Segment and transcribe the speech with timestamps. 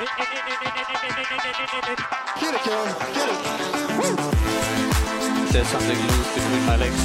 [0.00, 0.08] Get
[2.54, 2.86] it, girl.
[3.12, 3.36] Get it.
[5.52, 7.00] There's something loose between my legs,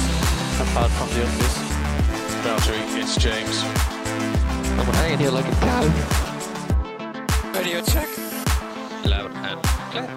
[0.62, 1.58] apart from the obvious.
[2.40, 3.62] Valtteri, it's James.
[4.78, 5.82] I'm hanging here like a cow.
[7.52, 8.08] Radio check.
[9.04, 10.08] Loud and clear.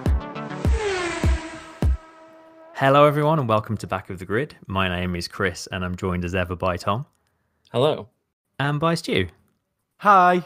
[2.75, 4.55] Hello, everyone, and welcome to Back of the Grid.
[4.67, 7.05] My name is Chris, and I'm joined as ever by Tom
[7.73, 8.07] Hello.
[8.57, 9.27] and by Stu.
[9.97, 10.45] Hi.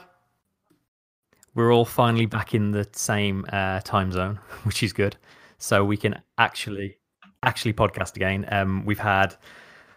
[1.56, 5.18] We're all finally back in the same uh, time zone, which is good.
[5.58, 6.98] So we can actually
[7.44, 8.46] actually podcast again.
[8.50, 9.36] Um, we've had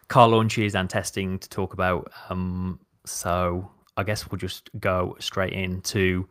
[0.09, 2.13] car launches and testing to talk about.
[2.29, 6.29] Um, so I guess we'll just go straight into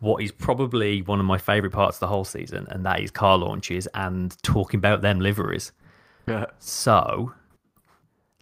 [0.00, 3.10] what is probably one of my favourite parts of the whole season, and that is
[3.10, 5.72] car launches and talking about them liveries.
[6.26, 6.46] Yeah.
[6.58, 7.34] So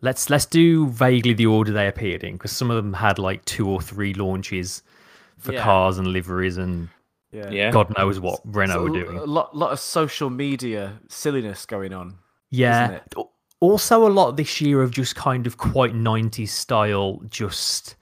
[0.01, 3.45] let's let's do vaguely the order they appeared in because some of them had like
[3.45, 4.83] two or three launches
[5.41, 5.65] for Yeah.
[5.65, 6.89] cars and liveries and
[7.33, 7.51] Yeah.
[7.51, 7.71] Yeah.
[7.71, 9.17] God knows what Renault So were doing.
[9.19, 12.19] A lot, lot of social media silliness going on.
[12.51, 12.85] yeah.
[12.85, 13.15] isn't it?
[13.61, 17.95] Also, a lot this year of just kind of quite 90s style, just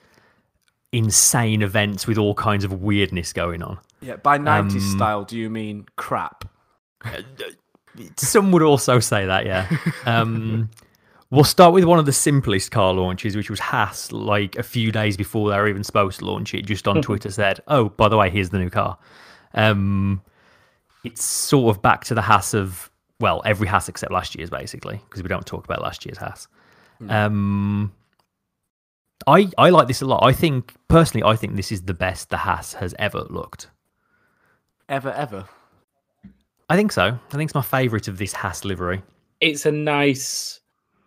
[0.92, 3.78] insane events with all kinds of weirdness going on.
[4.00, 4.17] Yeah.
[4.17, 6.45] By 90s Um, style, do you mean crap?
[8.17, 9.67] Some would also say that, yeah.
[10.06, 10.70] Um,
[11.31, 14.91] we'll start with one of the simplest car launches, which was Haas, like a few
[14.91, 18.09] days before they were even supposed to launch it, just on Twitter said, oh, by
[18.09, 18.98] the way, here's the new car.
[19.55, 20.23] Um,
[21.05, 25.01] it's sort of back to the Haas of, well, every Haas except last year's, basically,
[25.09, 26.48] because we don't talk about last year's Haas.
[27.09, 27.92] Um,
[29.27, 30.25] I, I like this a lot.
[30.25, 33.69] I think, personally, I think this is the best the Haas has ever looked.
[34.89, 35.45] Ever, ever.
[36.70, 37.03] I think so.
[37.03, 39.03] I think it's my favourite of this Haas livery.
[39.41, 40.61] It's a nice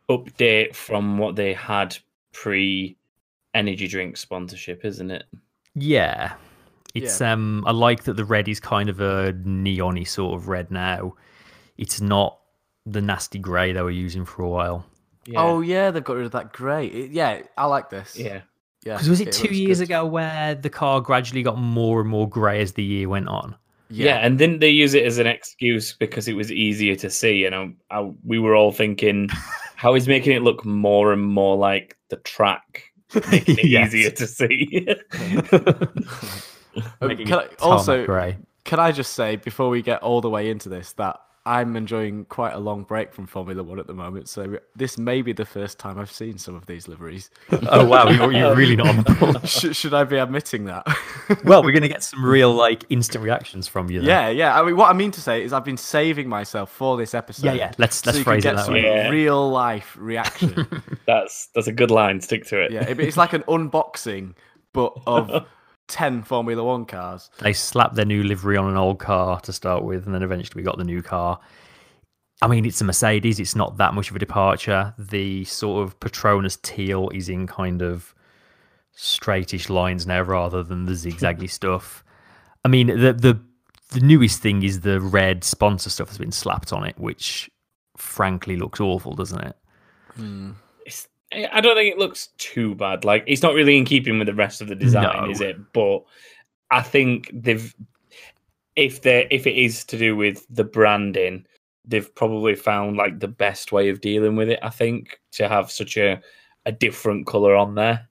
[0.10, 1.98] update from what they had
[2.32, 2.98] pre
[3.54, 5.26] energy drink sponsorship, isn't it?
[5.76, 6.34] Yeah.
[6.94, 10.72] It's um I like that the red is kind of a neony sort of red
[10.72, 11.16] now.
[11.78, 12.38] It's not
[12.86, 14.86] the nasty grey they were using for a while.
[15.26, 15.40] Yeah.
[15.40, 15.92] Oh, yeah.
[15.92, 17.08] They've got rid of that grey.
[17.12, 17.44] Yeah.
[17.58, 18.18] I like this.
[18.18, 18.42] yeah.
[18.84, 18.94] Yeah.
[18.94, 19.86] Because was it, two years good.
[19.86, 23.56] ago where the car gradually got more and more grey as the year went on?
[23.92, 24.18] Yeah.
[24.18, 27.46] and didn't they use it as an excuse because it was easier to see?
[27.46, 29.30] And I, I, we were all thinking,
[29.76, 32.84] how is making it look more and more like the track,
[33.32, 33.94] making it Yes.
[33.94, 34.88] easier to see?
[37.02, 38.38] Um, can I- also, grey.
[38.64, 42.26] can I just say before we get all the way into this that I'm enjoying
[42.26, 45.46] quite a long break from Formula One at the moment, so this may be the
[45.46, 47.32] first time I've seen some of these liveries.
[47.70, 49.40] Oh wow, you're, you're really not on the ball.
[49.46, 50.86] should, should I be admitting that?
[51.46, 54.00] Well, we're gonna get some real like instant reactions from you.
[54.02, 54.10] Then.
[54.10, 54.60] yeah, yeah.
[54.62, 57.46] I mean, what I mean to say is I've been saving myself for this episode.
[57.48, 57.72] Yeah, yeah.
[57.78, 58.84] Let's- let's you can phrase it that some way.
[58.84, 59.10] Yeah.
[59.10, 60.84] real life reaction.
[61.08, 62.20] that's that's a good line.
[62.22, 62.72] Stick to it.
[62.72, 64.34] yeah, it- it's like an unboxing,
[64.74, 65.46] but of
[65.92, 67.30] ten Formula One cars.
[67.40, 70.62] They slapped their new livery on an old car to start with, and then eventually
[70.62, 71.40] we got the new car.
[72.42, 73.40] I mean, it's a Mercedes.
[73.40, 74.96] It's not that much of a departure.
[74.98, 78.16] The sort of Petronas teal is in kind of
[78.98, 82.04] straightish lines now, rather than the zigzaggy stuff.
[82.64, 83.40] I mean, the the
[83.90, 87.52] the newest thing is the red sponsor stuff has been slapped on it, which
[87.98, 89.56] frankly looks awful, doesn't it?
[90.16, 90.52] Hmm.
[90.86, 93.06] It's, I don't think it looks too bad.
[93.06, 95.30] Like it's not really in keeping with the rest of the design, No.
[95.32, 95.58] is it?
[95.74, 96.04] But
[96.72, 97.74] I think they've
[98.76, 101.46] if they if it is to do with the branding,
[101.86, 104.60] they've probably found like the best way of dealing with it.
[104.62, 106.22] I think to have such a
[106.66, 108.08] a different color on there.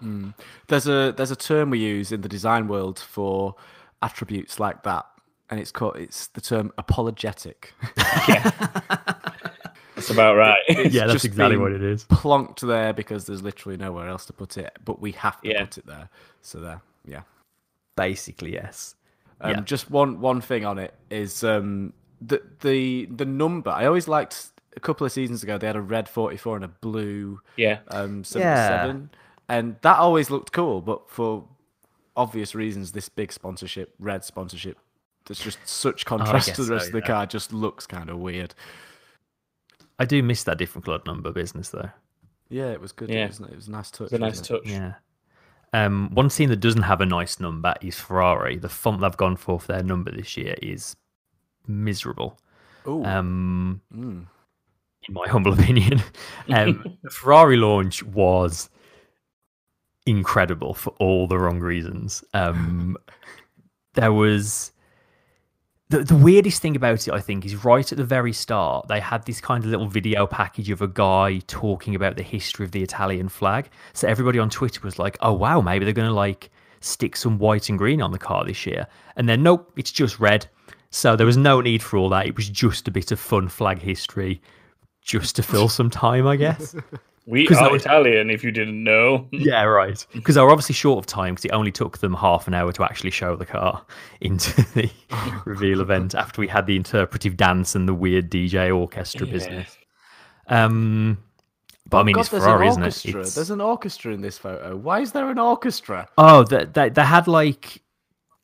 [0.00, 0.30] Hmm.
[0.68, 3.54] There's a there's a term we use in the design world for
[4.02, 5.06] attributes like that,
[5.50, 7.72] and it's called it's the term apologetic.
[9.94, 10.60] That's about right.
[10.68, 12.04] It's yeah, that's just exactly what it is.
[12.04, 15.64] Plonked there because there's literally nowhere else to put it, but we have to Yeah.
[15.64, 16.08] put it there.
[16.42, 17.22] So there, yeah.
[17.96, 18.96] Basically, yes.
[19.40, 19.60] Um, Yeah.
[19.60, 23.70] Just one one thing on it is um, the the the number.
[23.70, 26.68] I always liked a couple of seasons ago they had a red 44 and a
[26.68, 27.78] blue yeah.
[27.88, 29.10] um, 77,
[29.48, 30.80] and that always looked cool.
[30.80, 31.44] But for
[32.16, 34.78] obvious reasons, this big sponsorship, red sponsorship,
[35.26, 37.06] there's just such contrast guess to the rest so, of the yeah.
[37.06, 37.26] car.
[37.26, 38.54] Just looks kind of weird.
[39.98, 41.90] I do miss that different coloured number business though.
[42.48, 43.08] Yeah, it was good.
[43.08, 43.26] Yeah.
[43.26, 43.52] wasn't it?
[43.52, 44.06] It was a nice touch.
[44.06, 44.64] It's a nice wasn't it?
[44.64, 44.72] touch.
[44.72, 44.94] Yeah.
[45.72, 48.56] Um, one team that doesn't have a nice number is Ferrari.
[48.56, 50.94] The font they've gone for for their number this year is
[51.66, 52.38] miserable.
[52.86, 53.04] Ooh.
[53.04, 54.26] Um, mm.
[55.08, 56.00] in my humble opinion,
[56.48, 58.70] um, the Ferrari launch was
[60.06, 62.22] incredible for all the wrong reasons.
[62.34, 62.96] Um,
[63.94, 64.70] there was
[65.90, 69.00] the, the weirdest thing about it, I think, is right at the very start, they
[69.00, 72.72] had this kind of little video package of a guy talking about the history of
[72.72, 73.68] the Italian flag.
[73.92, 76.50] So everybody on Twitter was like, oh, wow, maybe they're going to like
[76.80, 78.86] stick some white and green on the car this year.
[79.16, 80.46] And then, nope, it's just red.
[80.90, 82.26] So there was no need for all that.
[82.26, 84.40] It was just a bit of fun flag history,
[85.02, 86.74] just to fill some time, I guess.
[87.26, 89.26] We 'Cause are that was- Italian, if you didn't know.
[89.32, 90.04] yeah, right.
[90.12, 92.70] Because they were obviously short of time because it only took them half an hour
[92.72, 93.82] to actually show the car
[94.20, 94.90] into the
[95.46, 99.76] reveal event after we had the interpretive dance and the weird DJ orchestra business.
[100.48, 101.18] Um,
[101.88, 103.06] but I mean, God, it's there's Ferrari, an isn't it?
[103.14, 104.76] It's- There's an orchestra in this photo.
[104.76, 106.08] Why is there an orchestra?
[106.18, 107.80] Oh, they, they, they had like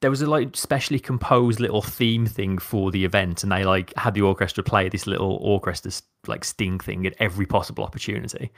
[0.00, 3.93] there was a like specially composed little theme thing for the event, and they like
[3.97, 5.93] had the orchestra play this little orchestra
[6.26, 8.50] like sting thing at every possible opportunity.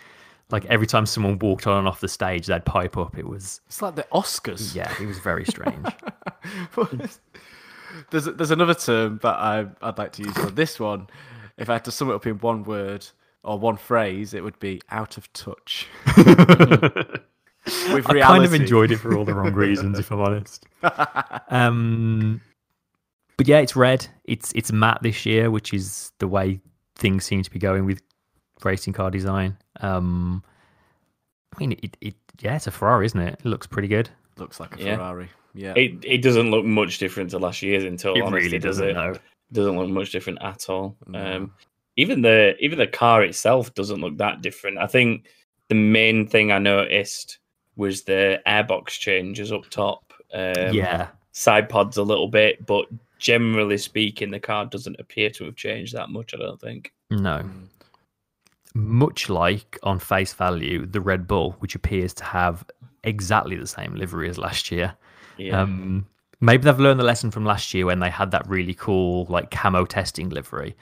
[0.50, 3.16] Like every time someone walked on and off the stage, they'd pipe up.
[3.18, 4.74] It was It's like the Oscars.
[4.74, 5.86] yeah, it was very strange.
[8.10, 11.08] there's there's another term that I I'd like to use for this one.
[11.56, 13.06] If I had to sum it up in one word
[13.42, 15.86] or one phrase, it would be out of touch.
[17.92, 20.66] With I kind of enjoyed it for all the wrong reasons, if I'm honest.
[21.48, 22.40] Um,
[23.36, 24.06] but yeah, it's red.
[24.24, 26.60] It's it's matte this year, which is the way
[26.96, 28.02] things seem to be going with
[28.64, 29.56] racing car design.
[29.80, 30.42] Um,
[31.54, 33.34] I mean, it, it yeah, it's a Ferrari, isn't it?
[33.40, 34.08] It looks pretty good.
[34.38, 34.96] Looks like a Yeah.
[34.96, 35.28] Ferrari.
[35.54, 35.74] Yeah.
[35.76, 38.22] It it doesn't look much different to last year's in total.
[38.22, 38.88] It honesty, really does doesn't.
[38.88, 38.94] it?
[38.94, 39.14] No.
[39.52, 40.96] Doesn't look much different at all.
[41.06, 41.36] No.
[41.36, 41.52] Um,
[41.96, 44.78] even the even the car itself doesn't look that different.
[44.78, 45.26] I think
[45.68, 47.38] the main thing I noticed
[47.76, 50.12] was the airbox changes up top.
[50.32, 52.86] Um, yeah, side pods a little bit, but
[53.18, 56.34] generally speaking, the car doesn't appear to have changed that much.
[56.34, 56.92] I don't think.
[57.10, 57.44] no.
[58.74, 62.64] Much like on face value, the Red Bull, which appears to have
[63.04, 64.94] exactly the same livery as last year.
[65.36, 66.06] Yeah, Um,
[66.40, 69.50] maybe they've learned the lesson from last year when they had that really cool like
[69.50, 70.74] camo testing livery,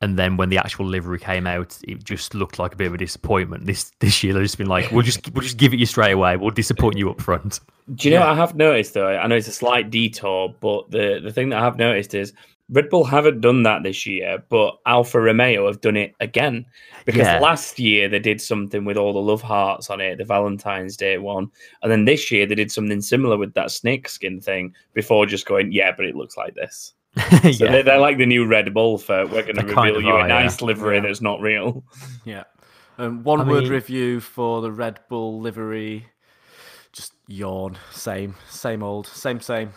[0.00, 2.94] and then when the actual livery came out, it just looked like a bit of
[2.94, 3.66] a disappointment.
[3.66, 6.12] This this year they've just been like, we'll just we'll just give it you straight
[6.12, 6.36] away.
[6.36, 7.60] We'll disappoint you up front.
[7.94, 9.08] Do you know what I have noticed though?
[9.08, 12.32] I know it's a slight detour, but the the thing that I have noticed is
[12.70, 16.66] Red Bull haven't done that this year, but Alfa Romeo have done it again.
[17.06, 17.40] Because Yeah.
[17.40, 21.16] last year they did something with all the love hearts on it, the Valentine's Day
[21.16, 21.50] one,
[21.82, 24.74] and then this year they did something similar with that snake skin thing.
[24.92, 26.92] Before just going, yeah, but it looks like this.
[27.42, 29.94] So yeah, they're, they're like the new Red Bull for we're going to They kind
[29.94, 30.66] reveal of you are, a nice yeah.
[30.66, 31.02] livery Yeah.
[31.02, 31.84] that's not real.
[32.24, 32.44] Yeah.
[32.98, 36.06] Um, one I word mean- review for the Red Bull livery.
[36.92, 37.76] Just yawn.
[37.92, 38.34] Same.
[38.50, 39.06] Same old.
[39.06, 39.72] Same, same.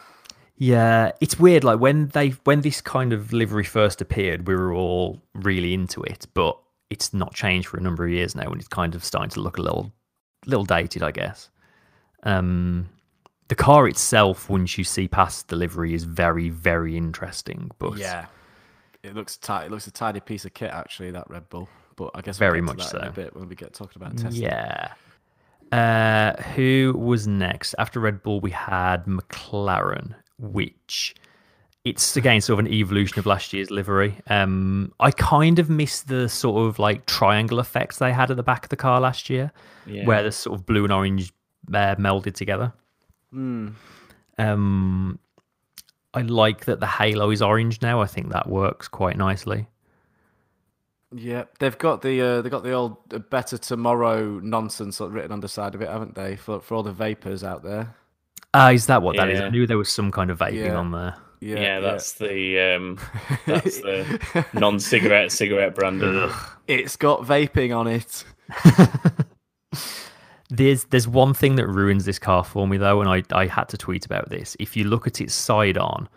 [0.58, 1.12] yeah.
[1.20, 1.64] It's weird.
[1.64, 6.02] Like when they when this kind of livery first appeared, we were all really into
[6.04, 6.58] it, but
[6.90, 9.40] it's not changed for a number of years now, and it's kind of starting to
[9.40, 9.92] look a little
[10.46, 11.50] little dated, I guess.
[12.24, 12.90] Um,
[13.52, 17.70] the car itself, once you see past the livery, is very, very interesting.
[17.80, 18.28] But Yeah.
[19.04, 19.66] It looks tight.
[19.66, 21.68] It looks a tidy piece of kit, actually, that Red Bull.
[21.98, 23.00] But I guess Very we'll to much so.
[23.00, 24.44] in a bit when we get talking about testing.
[24.44, 24.94] yeah.
[25.72, 28.40] Uh, who was next after Red Bull?
[28.40, 31.16] We had McLaren, which
[31.84, 34.16] it's again sort of an evolution of last year's livery.
[34.28, 38.44] Um, I kind of miss the sort of like triangle effects they had at the
[38.44, 39.52] back of the car last year,
[39.86, 40.06] Yeah.
[40.06, 41.34] where the sort of blue and orange
[41.74, 42.72] uh, melded together.
[43.34, 43.74] Mm.
[44.38, 45.20] Um,
[46.14, 48.02] I like that the halo is orange now.
[48.02, 49.68] I think that works quite nicely.
[51.14, 55.42] Yeah, they've got the uh, they've got the old uh, "better tomorrow" nonsense written on
[55.42, 56.38] the side of it, haven't they?
[56.38, 57.96] For for all the vapors out there.
[58.54, 59.40] Ah, is that what that is?
[59.42, 60.76] I knew there was some kind of vaping Yeah.
[60.76, 61.16] on there.
[61.42, 63.00] Yeah, yeah, that's the um,
[63.48, 66.30] that's the non-cigarette cigarette branding.
[66.68, 68.24] It's got vaping on it.
[70.52, 73.70] There's there's one thing that ruins this car for me though, and I I had
[73.70, 74.58] to tweet about this.
[74.60, 76.10] If you look at its side on,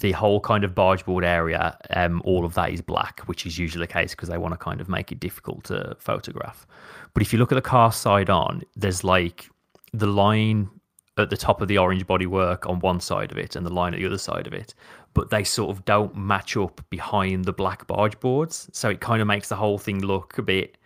[0.00, 3.86] the whole kind of bargeboard area, um, all of that is black, which is usually
[3.86, 6.66] the case because they want to kind of make it difficult to photograph.
[7.14, 9.48] But if you look at the car side on, there's like
[9.92, 10.68] the line
[11.16, 13.94] at the top of the orange bodywork on one side of it and the line
[13.94, 14.74] at the other side of it,
[15.14, 18.68] but they sort of don't match up behind the black barge boards.
[18.72, 20.76] So it kind of makes the whole thing look a bit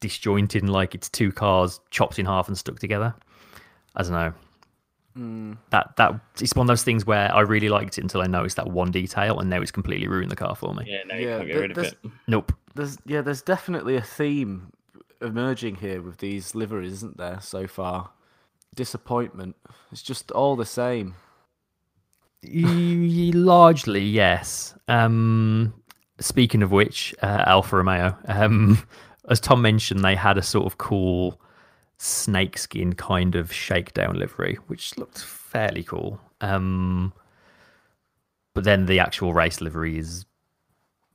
[0.00, 3.14] disjointed and like it's two cars chopped in half and stuck together.
[3.96, 4.32] I don't know.
[5.70, 8.56] That that it's one of those things where I really liked it until I noticed
[8.56, 10.84] that one detail, and now it's completely ruined the car for me.
[10.86, 11.98] Yeah, no, you Yeah, can't get rid of it.
[12.26, 12.52] Nope.
[12.74, 14.72] There's yeah, there's definitely a theme
[15.20, 17.40] emerging here with these liveries, isn't there?
[17.42, 18.10] So far,
[18.74, 19.56] disappointment.
[19.92, 21.16] It's just all the same.
[22.42, 24.74] Largely, yes.
[24.88, 25.74] Um,
[26.20, 28.78] speaking of which, uh, Alfa Romeo, um,
[29.30, 31.40] as Tom mentioned, they had a sort of cool
[31.98, 36.20] snakeskin kind of shakedown livery, which looked fairly cool.
[36.40, 37.12] Um,
[38.54, 40.26] but then the actual race livery is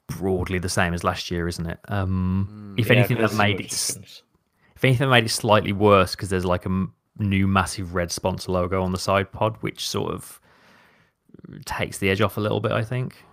[0.08, 1.80] broadly the same as last year, isn't it?
[1.88, 3.74] Um, if Yeah, anything, that made it
[4.76, 8.52] if anything, made it slightly worse because there's like a m- new massive red sponsor
[8.52, 10.40] logo on the side pod, which sort of
[11.66, 12.72] takes the edge off a little bit.
[12.72, 13.24] I think.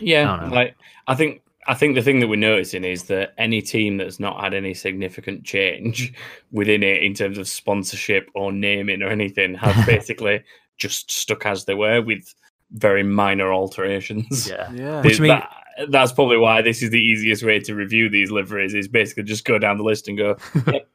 [0.00, 0.54] Yeah, I don't know.
[0.54, 0.76] like
[1.06, 4.40] I think I think the thing that we're noticing is that any team that's not
[4.40, 6.12] had any significant change
[6.52, 10.42] within it in terms of sponsorship or naming or anything has basically
[10.78, 12.34] just stuck as they were with
[12.72, 14.48] very minor alterations.
[14.48, 14.70] Yeah.
[14.74, 15.02] Yeah.
[15.02, 15.52] Which mean- That-
[15.90, 19.44] that's probably why this is the easiest way to review these liveries is basically just
[19.44, 20.36] go down the list and go
[20.66, 20.88] yep,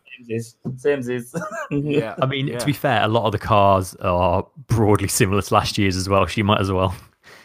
[0.76, 1.34] same as
[1.72, 2.16] yeah.
[2.22, 2.60] I mean, yeah.
[2.60, 6.10] to be fair, a lot of the cars are broadly similar to last year's as
[6.10, 6.28] well.
[6.28, 6.96] So you might as well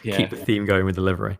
[0.03, 0.17] yeah.
[0.17, 1.37] keep the theme going with the livery.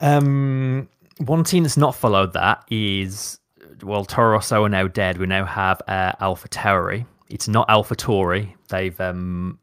[0.00, 0.88] Um,
[1.18, 3.38] one team that's not followed that is
[3.82, 5.18] well, Toro Rosso are now dead.
[5.18, 7.06] We now have uh, Alpha Tauri.
[7.28, 8.54] It's not Alpha Tauri.
[8.68, 9.58] They've um,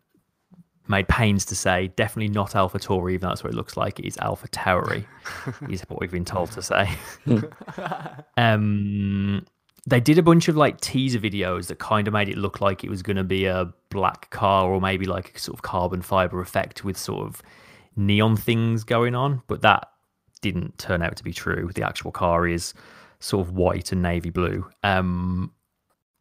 [0.87, 3.99] made pains to say definitely not Alpha Tauri, even though that's what it looks like.
[3.99, 5.05] It is Alpha Tauri,
[5.69, 6.89] is what we've been told to say.
[8.37, 9.45] um,
[9.85, 12.83] they did a bunch of like teaser videos that kind of made it look like
[12.83, 16.01] it was going to be a black car or maybe like a sort of carbon
[16.01, 17.41] fiber effect with sort of
[17.95, 19.89] neon things going on, but that
[20.41, 21.71] didn't turn out to be true.
[21.73, 22.73] The actual car is
[23.19, 24.67] sort of white and navy blue.
[24.83, 25.51] Um,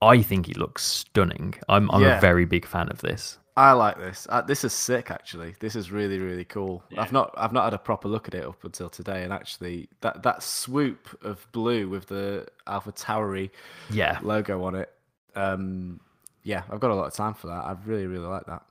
[0.01, 1.55] I think it looks stunning.
[1.69, 2.19] I'm I'm Yeah.
[2.19, 3.39] a very big fan of this.
[3.55, 4.27] I like this.
[4.31, 5.55] Uh, this is sick, actually.
[5.61, 6.83] This is really, really cool.
[6.97, 9.91] I've not, I've not had a proper look at it up until today, and actually,
[10.01, 13.51] that that swoop of blue with the Alpha Tauri
[13.91, 14.91] Yeah, logo on it.
[15.37, 16.01] Um,
[16.45, 17.53] yeah, I've got a lot of time for that.
[17.65, 18.63] I really, really like that.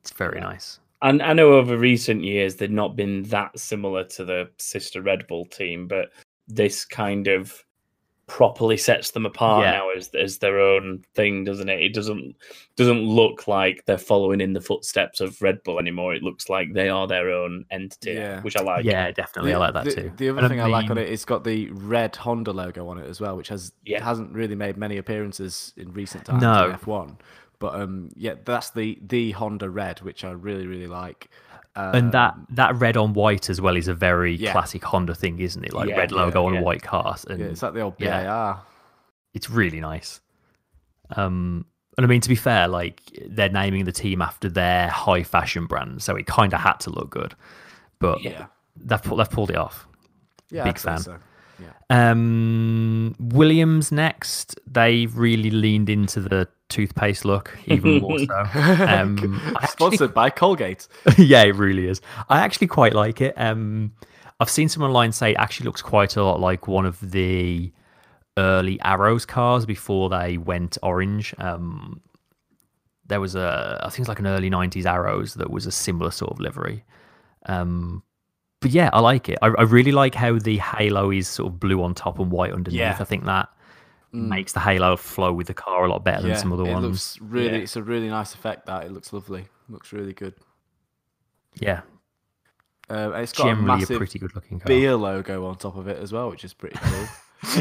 [0.00, 0.80] it's very nice.
[1.02, 5.26] And I know over recent years they've not been that similar to the sister Red
[5.26, 6.10] Bull team, but
[6.48, 7.62] this kind of
[8.28, 9.70] properly sets them apart Yeah.
[9.70, 11.80] now as as their own thing, doesn't it?
[11.80, 12.34] It doesn't
[12.74, 16.12] doesn't look like they're following in the footsteps of Red Bull anymore.
[16.12, 18.40] It looks like they are their own entity, Yeah.
[18.42, 18.84] which I like.
[18.84, 19.54] yeah, definitely.
[19.54, 20.12] I like that the, too.
[20.16, 22.88] The other And thing I like on mean- it, it's got the red Honda logo
[22.88, 24.02] on it as well, which has Yeah.
[24.02, 26.64] hasn't really made many appearances in recent times No.
[26.70, 27.16] in F1.
[27.58, 31.28] But um, yeah, that's the the Honda red, which I really, really like.
[31.74, 34.52] and that Um, that red on white as well is a very Yeah.
[34.52, 35.72] classic Honda thing, isn't it?
[35.72, 38.24] Like Yeah, red logo yeah, on white cars, and yeah, it's like the old yeah.
[38.24, 38.62] BAR.
[39.34, 40.20] it's really nice.
[41.14, 45.22] Um, and I mean, to be fair, like they're naming the team after their high
[45.22, 47.34] fashion brand, so it kind of had to look good.
[47.98, 48.46] But Yeah.
[48.76, 49.86] they've they've pulled it off.
[50.50, 50.98] Yeah, Big fan.
[50.98, 51.16] So.
[51.58, 51.72] Yeah.
[52.10, 54.60] Um, Williams next.
[54.66, 58.24] They really leaned into the toothpaste look even more so.
[58.34, 60.86] Um, I actually- Sponsored by Colgate.
[61.18, 62.00] yeah, it really is.
[62.28, 63.34] I actually quite like it.
[63.36, 63.92] Um,
[64.40, 67.72] I've seen some online say it actually looks quite a lot like one of the
[68.36, 71.34] early Arrows cars before they went orange.
[71.38, 72.00] Um,
[73.06, 76.10] there was a, I think it's like an early '90s Arrows that was a similar
[76.10, 76.84] sort of livery.
[77.46, 78.02] Um,
[78.60, 79.38] but yeah, I like it.
[79.40, 82.52] I, I really like how the halo is sort of blue on top and white
[82.52, 82.80] underneath.
[82.80, 82.96] Yeah.
[82.98, 83.48] I think that
[84.12, 86.72] makes the halo flow with the car a lot better yeah, than some other it
[86.72, 86.84] ones.
[86.84, 87.48] looks really.
[87.50, 87.62] Yeah.
[87.62, 88.66] It's a really nice effect.
[88.66, 89.46] That it looks lovely.
[89.68, 90.34] Looks really good.
[91.58, 91.80] Yeah,
[92.90, 94.66] Uh, it's got a generally a, massive pretty good looking car.
[94.66, 97.06] beer logo on top of it as well, which is pretty cool.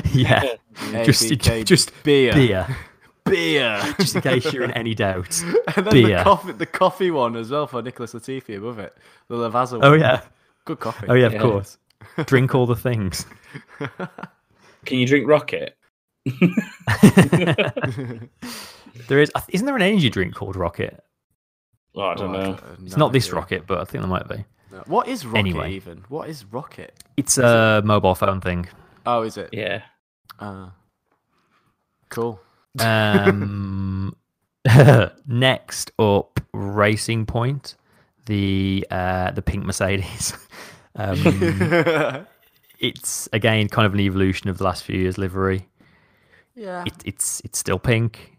[0.13, 0.43] yeah,
[1.03, 1.27] just
[1.65, 2.33] just beer.
[2.33, 2.67] beer.
[3.23, 3.81] beer.
[3.99, 5.41] just in case you're in any doubt.
[5.77, 6.17] and then beer.
[6.17, 8.95] the coffee, the coffee one as well for Nicholas Latifi above it.
[9.29, 9.85] The Lavazza one.
[9.85, 10.21] Oh yeah,
[10.65, 11.07] good coffee.
[11.09, 11.41] oh yeah, of Yeah.
[11.41, 11.77] course.
[12.25, 13.25] Drink all the things.
[14.85, 15.75] Can you drink Rocket?
[19.07, 21.03] There is, isn't there an energy drink called Rocket?
[21.95, 22.57] Oh, I don't know.
[22.83, 24.45] It's not this Rocket, but I think there might be.
[24.87, 25.73] What is Rocket Anyway.
[25.73, 26.03] even?
[26.09, 26.93] What is Rocket?
[27.17, 28.67] It's a mobile phone thing.
[29.05, 29.49] Oh, is it?
[29.51, 29.81] Yeah.
[30.39, 30.69] Uh,
[32.09, 32.39] cool.
[32.79, 34.15] Um,
[35.27, 37.75] next up, Racing Point,
[38.25, 40.33] the uh, the pink Mercedes.
[40.97, 42.25] Um,
[42.79, 45.67] it's again kind of an evolution of the last few years livery.
[46.55, 46.83] Yeah.
[46.85, 48.37] It, it's it's still pink.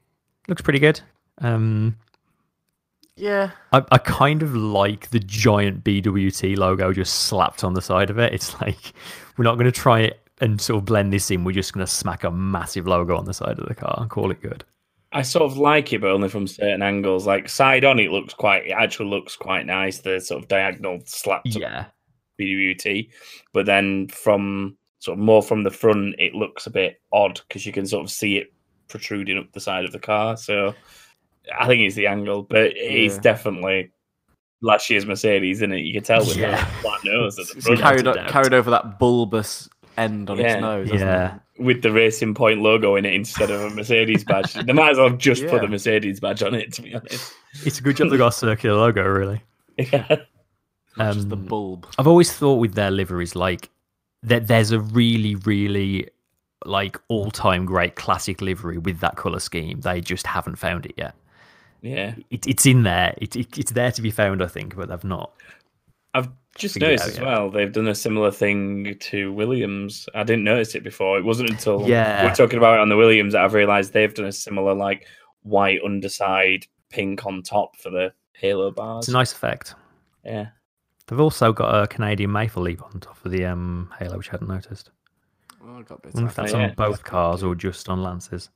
[0.48, 1.00] Looks pretty good.
[1.38, 1.96] Um,
[3.16, 3.50] Yeah.
[3.72, 8.18] I, I kind of like the giant BWT logo just slapped on the side of
[8.18, 8.32] it.
[8.32, 8.92] It's like
[9.36, 11.44] we're not going to try it and sort of blend this in.
[11.44, 14.10] We're just going to smack a massive logo on the side of the car and
[14.10, 14.64] call it good.
[15.12, 17.26] I sort of like it, but only from certain angles.
[17.26, 18.66] Like side on, it looks quite.
[18.66, 19.98] It actually looks quite nice.
[19.98, 21.86] The sort of diagonal slapped up Yeah,
[22.38, 23.10] BWT,
[23.54, 27.64] but then from sort of more from the front, it looks a bit odd because
[27.64, 28.52] you can sort of see it
[28.88, 30.36] protruding up the side of the car.
[30.36, 30.74] So
[31.58, 33.20] I think it's the angle, but it's Yeah.
[33.22, 33.90] definitely
[34.62, 35.80] last year's Mercedes, isn't it?
[35.80, 36.60] You can tell with Yeah.
[36.64, 37.80] the flat nose at the It's front.
[37.80, 38.32] carried, without a o- doubt.
[38.32, 40.52] carried over that bulbous end on Yeah.
[40.54, 40.90] its nose.
[40.90, 41.34] hasn't yeah.
[41.36, 41.40] it?
[41.58, 44.52] with the Racing Point logo in it instead of a Mercedes badge.
[44.66, 45.48] they might as well have just Yeah.
[45.50, 47.32] put the Mercedes badge on it, to be honest.
[47.64, 49.40] It's a good job they got a circular logo, really.
[49.78, 50.16] Yeah.
[50.98, 51.86] Not just the Um, bulb.
[51.98, 53.68] I've always thought with their liveries, like
[54.22, 56.08] that there's a really, really
[56.64, 59.80] like all-time great classic livery with that color scheme.
[59.80, 61.14] They just haven't found it yet.
[61.82, 63.14] Yeah, It, it's in there.
[63.18, 65.32] It, it, it's there to be found, I think, but they've not.
[66.14, 67.24] I've just noticed as yeah.
[67.24, 67.50] well.
[67.50, 70.08] They've done a similar thing to Williams.
[70.14, 71.18] I didn't notice it before.
[71.18, 72.24] It wasn't until Yeah.
[72.24, 75.06] we're talking about it on the Williams that I've realised they've done a similar like
[75.42, 79.04] white underside, pink on top for the halo bars.
[79.04, 79.74] It's a nice effect.
[80.24, 80.48] Yeah,
[81.06, 84.32] They've also got a Canadian maple leaf on top of the um, Halo, which I
[84.32, 84.90] hadn't noticed.
[85.64, 86.64] Oh, I got a bit I wonder if that's Yeah.
[86.68, 88.50] on both cars or just on Lances.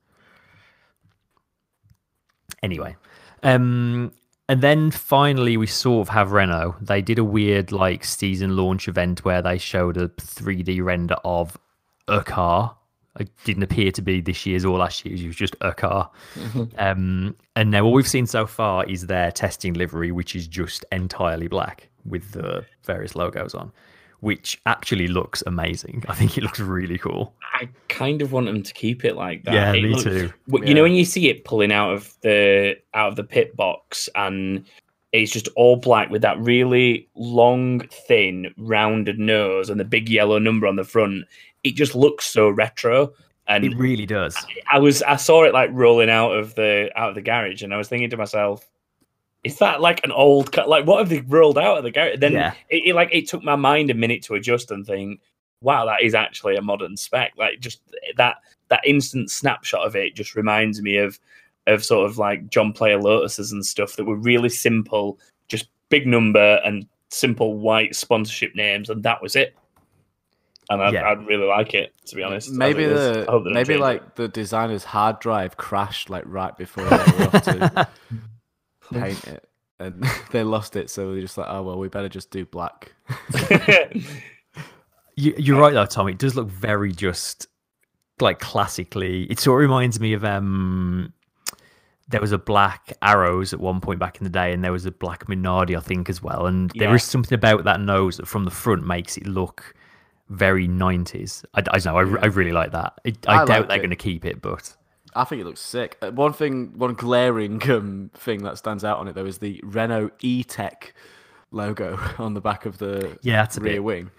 [2.62, 2.97] Anyway,
[3.42, 4.12] um,
[4.49, 6.76] and then finally we sort of have Renault.
[6.80, 11.57] They did a weird like season launch event where they showed a 3D render of
[12.09, 12.76] a car.
[13.19, 15.23] It didn't appear to be this year's or last year's.
[15.23, 16.11] It was just a car.
[16.78, 20.85] Um, and now all we've seen so far is their testing livery, which is just
[20.92, 23.73] entirely black with the various logos on,
[24.21, 26.04] which actually looks amazing.
[26.09, 27.35] I think it looks really cool.
[27.54, 29.54] I kind of want them to keep it like that.
[29.54, 30.33] Yeah, It me looks- too.
[30.64, 34.09] You know when you see it pulling out of the out of the pit box
[34.14, 34.64] and
[35.12, 40.38] it's just all black with that really long, thin, rounded nose and the big yellow
[40.38, 41.25] number on the front.
[41.64, 43.12] It just looks so retro.
[43.49, 44.37] And It really does.
[44.71, 47.75] I was I saw it like rolling out of the out of the garage, and
[47.75, 48.70] I was thinking to myself,
[49.45, 50.67] "Is that like an old car?
[50.67, 52.53] Like what have they rolled out of the garage?" Then Yeah.
[52.69, 55.21] it, it like it took my mind a minute to adjust and think,
[55.63, 57.81] "Wow, that is actually a modern spec." Like just
[58.17, 58.37] that
[58.69, 61.19] that instant snapshot of it just reminds me of
[61.67, 65.19] of sort of like John Player Lotuses and stuff that were really simple,
[65.49, 69.55] just big number and simple white sponsorship names, and that was it.
[70.71, 71.09] And I'd, Yeah.
[71.11, 72.53] I'd really like it, to be honest.
[72.53, 73.81] Maybe the I hope they don't maybe change it.
[73.81, 77.89] like the designer's hard drive crashed like right before they were off to
[78.91, 80.91] paint it, and they lost it.
[80.91, 82.93] So they're just like, oh well, we better just do black.
[85.17, 86.09] You, you're right though, Tom.
[86.09, 87.47] It does look very just
[88.21, 89.25] like classically.
[89.25, 91.13] It sort of reminds me of um.
[92.09, 94.85] There was a black arrows at one point back in the day, and there was
[94.87, 96.47] a black Minardi, I think, as well.
[96.47, 96.95] And there Yeah.
[96.97, 99.75] is something about that nose that from the front makes it look
[100.29, 101.45] very 90s.
[101.55, 102.19] I, I don't know.
[102.19, 102.95] I, I really like that.
[103.07, 104.75] I, I, I doubt like they're going to keep it, but
[105.15, 105.99] I think it looks sick.
[106.01, 109.61] Uh, One thing, one glaring um, thing that stands out on it though is the
[109.65, 110.95] Renault E-Tech
[111.51, 114.11] logo on the back of the Yeah, that's a rear bit- wing.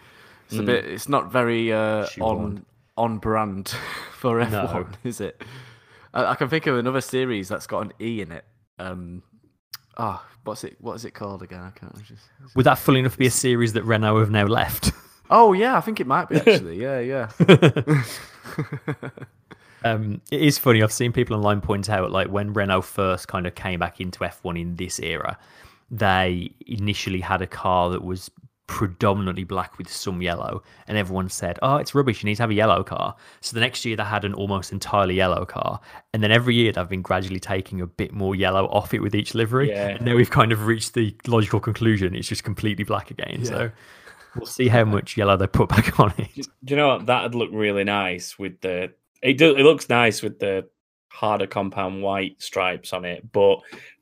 [0.49, 0.83] It's a bit.
[0.85, 2.65] It's not very uh, on
[2.97, 3.69] on brand
[4.11, 4.87] for F1, No.
[5.05, 5.41] is it?
[6.13, 8.43] I, I can think of another series that's got an E in it.
[8.77, 9.23] Um,
[9.97, 10.75] ah, what's it?
[10.81, 11.61] What is it called again?
[11.61, 11.95] I can't.
[12.03, 12.23] Just...
[12.53, 14.91] would that full enough be a series that Renault have now left?
[15.29, 16.81] Oh yeah, I think it might be actually.
[16.81, 17.29] yeah, yeah.
[19.83, 20.83] Um, it is funny.
[20.83, 24.19] I've seen people online point out like when Renault first kind of came back into
[24.19, 25.37] F1 in this era,
[25.89, 28.31] they initially had a car that was
[28.71, 32.23] predominantly black with some yellow, and everyone said, "Oh, it's rubbish.
[32.23, 34.71] You need to have a yellow car." So the next year they had an almost
[34.71, 35.81] entirely yellow car,
[36.13, 39.13] and then every year they've been gradually taking a bit more yellow off it with
[39.13, 39.69] each livery.
[39.69, 39.89] Yeah.
[39.89, 43.43] And now we've kind of reached the logical conclusion: it's just completely black again.
[43.43, 43.71] So
[44.37, 46.47] we'll see how much yellow they put back on it.
[46.63, 47.07] Do you know what?
[47.07, 48.93] That'd look really nice with the.
[49.21, 49.55] It do.
[49.55, 50.67] It looks nice with the
[51.09, 53.59] harder compound white stripes on it, but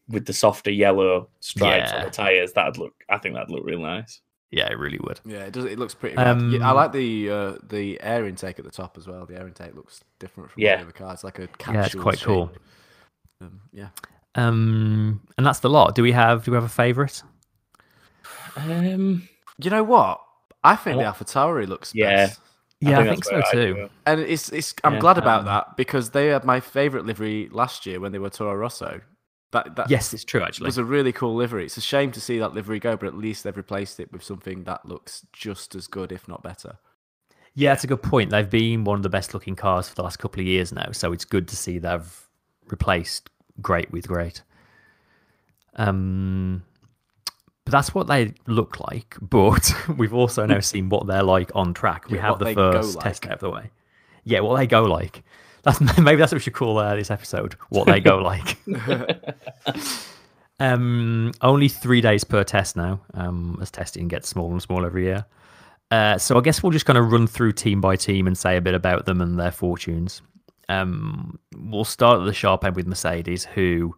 [0.08, 2.94] with the softer yellow stripes on the tires, that'd look.
[3.10, 4.22] I think that'd look really nice.
[4.52, 5.20] Yeah, it really would.
[5.26, 5.66] Yeah, it does.
[5.66, 6.16] It looks pretty.
[6.18, 9.26] Um, yeah, I like the uh, the air intake at the top as well.
[9.26, 10.78] The air intake looks different from Yeah.
[10.78, 11.24] the other cars.
[11.24, 11.74] Like a capsule.
[11.76, 12.52] Yeah, it's quite cool.
[13.42, 13.90] Um, yeah.
[14.36, 15.94] Um, and that's the lot.
[15.96, 17.22] Do we have do we have a favourite?
[18.56, 19.28] Um.
[19.62, 20.22] You know what?
[20.64, 22.28] I think I the Alpha Tauri looks Yeah.
[22.28, 22.40] best.
[22.82, 23.74] Yeah, I, that's think so I'd too.
[23.76, 23.90] go.
[24.06, 24.74] And it's it's.
[24.84, 28.12] I'm Yeah, glad about um, that because they had my favorite livery last year when
[28.12, 29.02] they were Toro Rosso.
[29.52, 30.66] That that Yes, it's true actually.
[30.66, 31.66] It was a really cool livery.
[31.66, 34.24] It's a shame to see that livery go, but at least they've replaced it with
[34.24, 36.78] something that looks just as good, if not better.
[37.56, 38.30] Yeah, it's a good point.
[38.30, 40.92] They've been one of the best looking cars for the last couple of years now,
[40.92, 42.28] so it's good to see they've
[42.68, 43.30] replaced
[43.62, 44.44] great with great.
[45.76, 46.69] Um, but
[47.70, 49.16] that's what they look like.
[49.22, 52.10] But we've also now seen what they're like on track.
[52.10, 53.04] We Yeah, have the first like.
[53.04, 53.72] test out of the way.
[54.24, 55.24] Yeah, what they go like.
[55.64, 57.56] That's maybe that's what we should call uh, this episode.
[57.70, 58.58] What they go like.
[60.62, 65.06] Um, only three days per test now, um, as testing gets smaller and smaller every
[65.06, 65.26] year.
[65.90, 68.58] Uh, so I guess we'll just kind of run through team by team and say
[68.58, 70.22] a bit about them and their fortunes.
[70.68, 73.96] Um, we'll start at the sharp end with Mercedes, who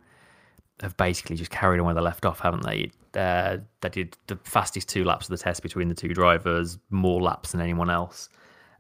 [0.82, 2.92] have basically just carried on where they left off, haven't they?
[3.16, 7.22] Uh, they did the fastest two laps of the test between the two drivers, more
[7.22, 8.30] laps than anyone else.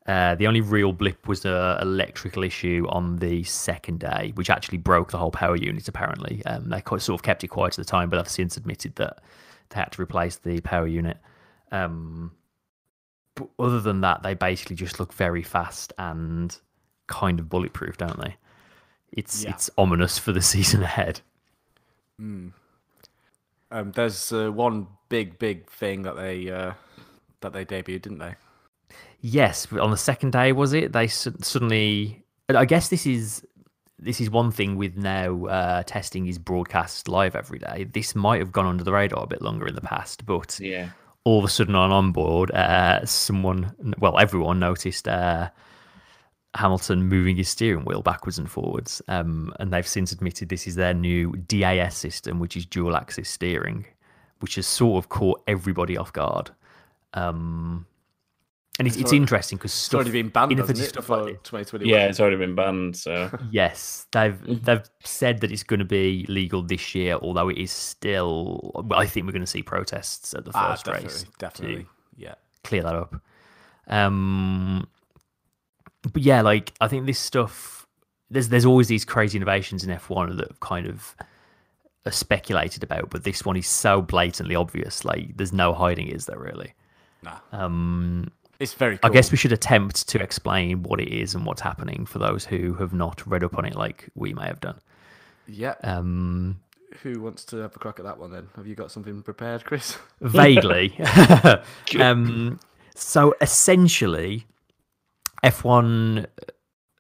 [0.07, 4.77] Uh, the only real blip was a electrical issue on the second day, which actually
[4.79, 5.87] broke the whole power unit.
[5.87, 8.95] Apparently, um, they sort of kept it quiet at the time, but have since admitted
[8.95, 9.19] that
[9.69, 11.17] they had to replace the power unit.
[11.71, 12.31] Um,
[13.35, 16.57] but other than that, they basically just look very fast and
[17.07, 18.37] kind of bulletproof, don't they?
[19.11, 19.51] It's Yeah.
[19.51, 21.21] it's ominous for the season ahead.
[23.71, 26.73] Um, there's uh, one big, big thing that they uh,
[27.41, 28.36] that they debuted, didn't they?
[29.21, 30.93] Yes, on the second day was it?
[30.93, 32.23] They su- suddenly.
[32.49, 33.45] I guess this is
[33.97, 37.86] this is one thing with now uh, testing is broadcast live every day.
[37.86, 40.89] This might have gone under the radar a bit longer in the past, but Yeah.
[41.23, 45.49] all of a sudden on onboard, uh, someone, well, everyone noticed uh,
[46.55, 50.75] Hamilton moving his steering wheel backwards and forwards, um, and they've since admitted this is
[50.75, 53.85] their new DAS system, which is dual axis steering,
[54.39, 56.51] which has sort of caught everybody off guard.
[57.13, 57.85] Um,
[58.79, 60.89] and it's, It's it's already- interesting because It's stuff, already been banned, hasn't innovative it,
[60.89, 61.89] stuff for like this- 2021?
[61.89, 62.95] Yeah, it's already been banned.
[62.97, 67.57] So Yes, they've they've said that it's going to be legal this year, although it
[67.57, 68.71] is still.
[68.73, 71.23] Well, I think we're going to see protests at the Ah, first definitely, race.
[71.23, 71.85] to definitely.
[72.17, 72.35] Yeah.
[72.63, 73.15] clear that up.
[73.87, 74.87] Um,
[76.01, 77.87] but yeah, like I think this stuff.
[78.29, 81.15] There's there's always these crazy innovations in F1 that kind of
[82.05, 85.03] are speculated about, but this one is so blatantly obvious.
[85.05, 86.73] Like there's no hiding, is there really?
[87.23, 87.37] Nah.
[87.51, 91.61] Um, It's very I guess we should attempt to explain what it is and what's
[91.61, 94.79] happening for those who have not read up on it, like we may have done.
[95.47, 95.75] Yeah.
[95.83, 96.59] Um,
[97.03, 98.47] Who wants to have a crack at that one then?
[98.55, 99.97] Have you got something prepared, Chris?
[100.21, 100.95] vaguely.
[101.99, 102.59] um,
[102.95, 104.45] so essentially,
[105.43, 106.25] F1,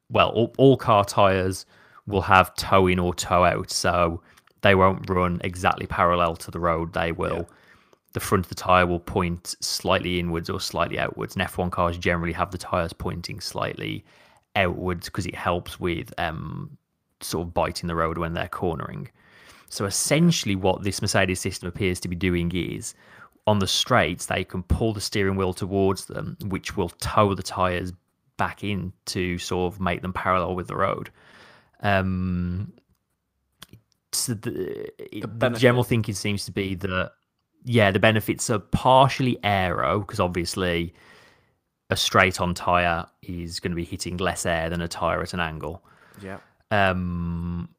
[0.09, 1.65] well, all, all car tires
[2.07, 4.21] will have toe in or toe out, so
[4.61, 6.93] they won't run exactly parallel to the road.
[6.93, 7.47] They will.
[7.49, 7.55] Yeah.
[8.13, 11.35] The front of the tire will point slightly inwards or slightly outwards.
[11.35, 14.03] And F1 cars generally have the tires pointing slightly
[14.55, 16.77] outwards because it helps with um,
[17.21, 19.09] sort of biting the road when they're cornering.
[19.69, 22.93] So essentially, what this Mercedes system appears to be doing is
[23.47, 27.43] on the straights, they can pull the steering wheel towards them, which will tow the
[27.43, 27.93] tyres
[28.41, 31.11] back in to sort of make them parallel with the road.
[31.81, 32.73] Um,
[34.11, 35.61] so the, the, benefit.
[35.61, 37.11] general thinking seems to be that,
[37.65, 40.95] yeah, the benefits are partially aero, because obviously
[41.91, 45.35] a straight on tyre is going to be hitting less air than a tyre at
[45.35, 45.83] an angle
[46.23, 46.39] yeah.
[46.71, 47.69] um,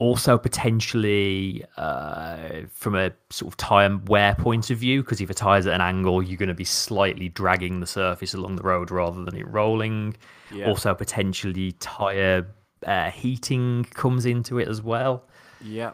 [0.00, 5.34] also potentially uh, from a sort of tire wear point of view, because if a
[5.34, 8.90] tire's at an angle, you're going to be slightly dragging the surface along the road
[8.90, 10.16] rather than it rolling.
[10.52, 10.66] Yeah.
[10.68, 12.48] Also, potentially tire
[12.84, 15.24] uh, heating comes into it as well.
[15.62, 15.92] Yeah.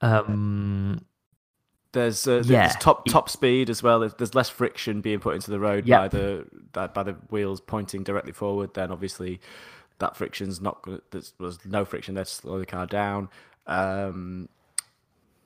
[0.00, 1.04] Um,
[1.92, 2.68] There's uh, Yeah.
[2.80, 4.00] top top speed as well.
[4.00, 6.00] There's, there's less friction being put into the road Yep.
[6.00, 6.46] by the
[6.92, 8.74] by the wheels pointing directly forward.
[8.74, 9.40] Then obviously
[9.98, 10.86] that friction's not.
[11.10, 13.28] There's, there's no friction there to slow the car down.
[13.66, 14.48] Um,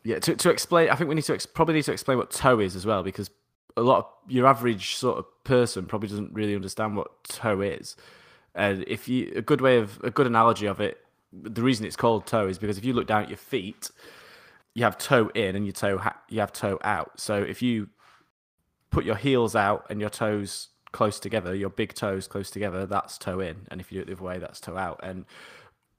[0.03, 2.31] yeah, to to explain, I think we need to ex- probably need to explain what
[2.31, 3.31] toe is as well because
[3.77, 7.97] a lot of your average sort of person probably doesn't really understand what toe is.
[8.55, 10.99] And if you a good way of a good analogy of it,
[11.33, 13.91] the reason it's called toe is because if you look down at your feet,
[14.75, 17.21] you have toe in and your toe ha- you have toe out.
[17.21, 17.89] So if you
[18.91, 23.19] put your heels out and your toes close together, your big toes close together, that's
[23.19, 25.01] toe in, and if you do it the other way, that's toe out.
[25.03, 25.25] And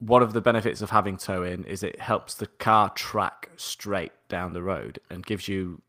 [0.02, 4.12] one of the benefits of having toe in is it helps the car track straight
[4.30, 5.82] down the road and gives you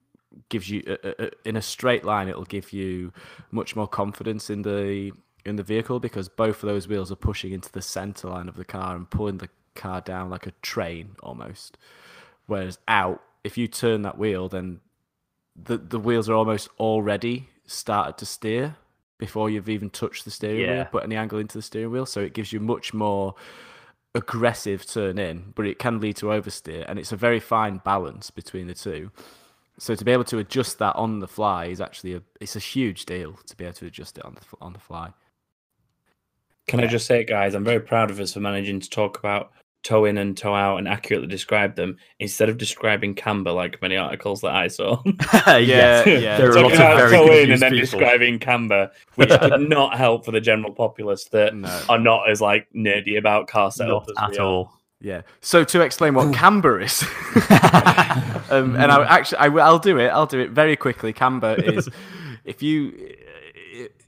[0.48, 3.12] gives you uh, uh, uh, in a straight line it'll give you
[3.50, 5.10] much more confidence in the
[5.44, 8.56] in the vehicle because both of those wheels are pushing into the center line of
[8.56, 11.78] the car and pulling the car down like a train almost.
[12.46, 14.80] Whereas out if you turn that wheel then
[15.56, 18.76] the the wheels are almost already started to steer
[19.26, 20.74] before you've even touched the steering Yeah.
[20.74, 23.34] wheel put any angle into the steering wheel so it gives you much more
[24.14, 28.30] aggressive turn in but it can lead to oversteer and it's a very fine balance
[28.30, 29.10] between the two
[29.78, 32.64] so to be able to adjust that on the fly is actually a it's a
[32.74, 35.10] huge deal to be able to adjust it on the on the fly.
[36.68, 39.50] Can I just say, guys, I'm very proud of us for managing to talk about
[39.82, 43.96] toe in and toe out and accurately describe them instead of describing camber like many
[43.96, 45.02] articles that I saw.
[45.46, 46.36] yeah, yeah.
[46.36, 47.80] There are Talking of about very toe in and then people.
[47.98, 51.82] describing camber, which did not help for the general populace that No.
[51.88, 54.42] are not as like nerdy about car setup Not as at we are.
[54.46, 54.72] all.
[55.00, 55.22] Yeah.
[55.40, 57.02] So to explain what camber is,
[58.50, 60.08] um, and I actually I, will- I'll do it.
[60.08, 61.12] I'll do it very quickly.
[61.12, 61.88] Camber is
[62.44, 63.14] if you.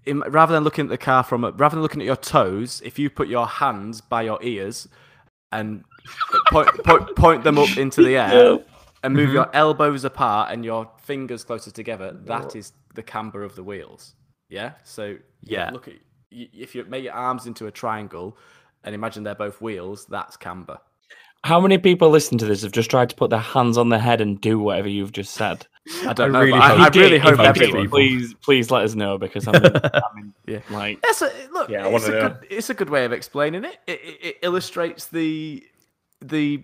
[0.06, 2.82] In, rather than looking at the car from a, rather than looking at your toes,
[2.84, 4.87] if you put your hands by your ears
[5.52, 5.85] and
[6.50, 8.59] point, point, point them up into the air
[9.02, 9.35] and move mm-hmm.
[9.35, 14.14] your elbows apart and your fingers closer together, that is the camber of the wheels.
[14.48, 14.72] Yeah.
[14.83, 15.70] So Yeah.
[15.70, 15.94] look at
[16.30, 18.37] if you make your arms into a triangle
[18.83, 20.78] and imagine they're both wheels, that's camber.
[21.44, 23.98] How many people listen to this have just tried to put their hands on their
[23.98, 25.66] head and do whatever you've just said?
[26.07, 26.40] I don't I know.
[26.40, 27.83] really but I, I really hope if you everyone.
[27.83, 30.61] did, Please, please let us know because I'm, in, I'm in, Yeah.
[30.70, 31.68] like That's a, look.
[31.68, 32.28] Yeah, it's, a know.
[32.30, 33.76] good, it's a good way of explaining it.
[33.87, 35.62] It, it, it illustrates the
[36.22, 36.62] the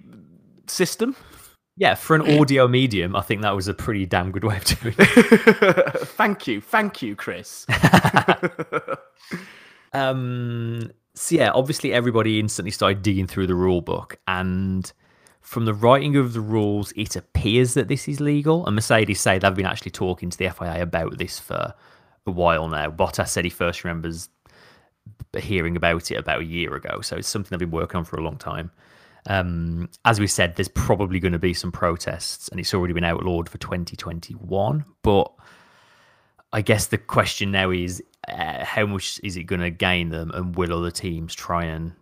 [0.66, 1.14] system.
[1.76, 4.64] Yeah, for an audio medium, I think that was a pretty damn good way of
[4.64, 5.98] doing it.
[6.08, 7.66] thank you, thank you, Chris.
[9.92, 10.90] Um,
[11.20, 14.90] so yeah, obviously everybody instantly started digging through the rule book, and
[15.42, 18.64] from the writing of the rules, it appears that this is legal.
[18.64, 21.74] And Mercedes say they've been actually talking to the FIA about this for
[22.26, 22.90] a while now.
[22.90, 24.30] Bottas said he first remembers
[25.38, 28.16] hearing about it about a year ago, so it's something they've been working on for
[28.16, 28.70] a long time.
[29.26, 33.04] Um, as we said, there's probably going to be some protests, and it's already been
[33.04, 34.86] outlawed for 2021.
[35.02, 35.30] But
[36.52, 40.30] I guess the question now is uh, how much is it going to gain them,
[40.32, 41.92] and will other teams try and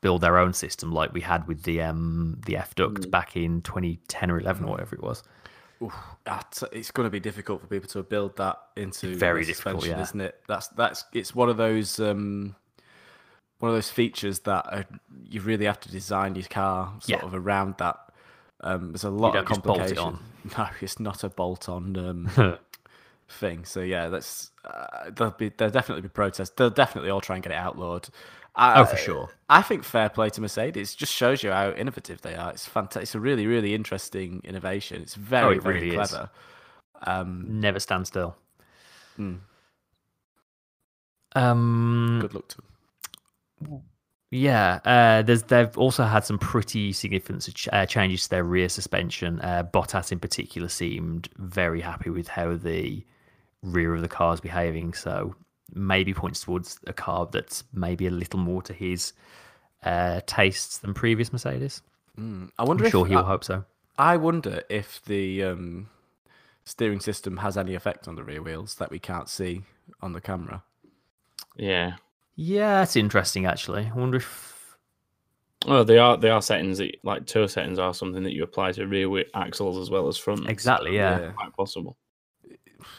[0.00, 3.60] build their own system like we had with the um, the F duct back in
[3.62, 5.22] 2010 or 11 or whatever it was?
[6.24, 9.86] That- it's going to be difficult for people to build that into Very the difficult,
[9.86, 10.00] yeah.
[10.02, 10.40] isn't it?
[10.46, 12.54] That's that's it's one of those um,
[13.58, 14.82] one of those features that uh,
[15.28, 17.26] you really have to design your car sort Yeah.
[17.26, 17.96] of around that.
[18.62, 20.18] Um, there's a lot don't of just bolt it complication.
[20.56, 22.30] No, it's not a bolt-on um,
[23.30, 23.64] thing.
[23.64, 26.50] So yeah, that's uh, there'll be there'll definitely be protests.
[26.56, 28.08] They'll definitely all try and get it outlawed.
[28.56, 29.30] I, Oh, for sure.
[29.48, 30.94] I think fair play to Mercedes.
[30.94, 32.50] Just shows you how innovative they are.
[32.50, 33.02] It's fantastic.
[33.02, 35.00] It's a really really interesting innovation.
[35.02, 36.10] It's very Oh, it very really is.
[36.10, 36.30] clever.
[37.06, 38.36] Um, Never stand still.
[39.16, 39.36] Hmm.
[41.34, 43.82] Um, good luck to them.
[44.32, 48.68] Yeah, uh, there's they've also had some pretty significant ch- uh, changes to their rear
[48.68, 49.40] suspension.
[49.40, 53.04] Uh, Bottas, in particular, seemed very happy with how the
[53.62, 54.94] rear of the car is behaving.
[54.94, 55.34] So
[55.74, 59.12] maybe points towards a car that's maybe a little more to his
[59.84, 61.82] uh, tastes than previous Mercedes.
[62.58, 63.64] I wonder I'm if sure he'll I, hope so.
[63.98, 65.88] I wonder if the um,
[66.64, 69.62] steering system has any effect on the rear wheels that we can't see
[70.02, 70.62] on the camera.
[71.56, 71.94] yeah.
[72.36, 73.44] Yeah, that's interesting.
[73.44, 74.76] Actually, I wonder if
[75.66, 78.72] Well, they are they are settings that like toe settings are something that you apply
[78.72, 80.48] to rear wheel axles as well as front.
[80.48, 80.94] exactly.
[80.94, 81.32] Yeah, yeah.
[81.32, 81.96] quite possible.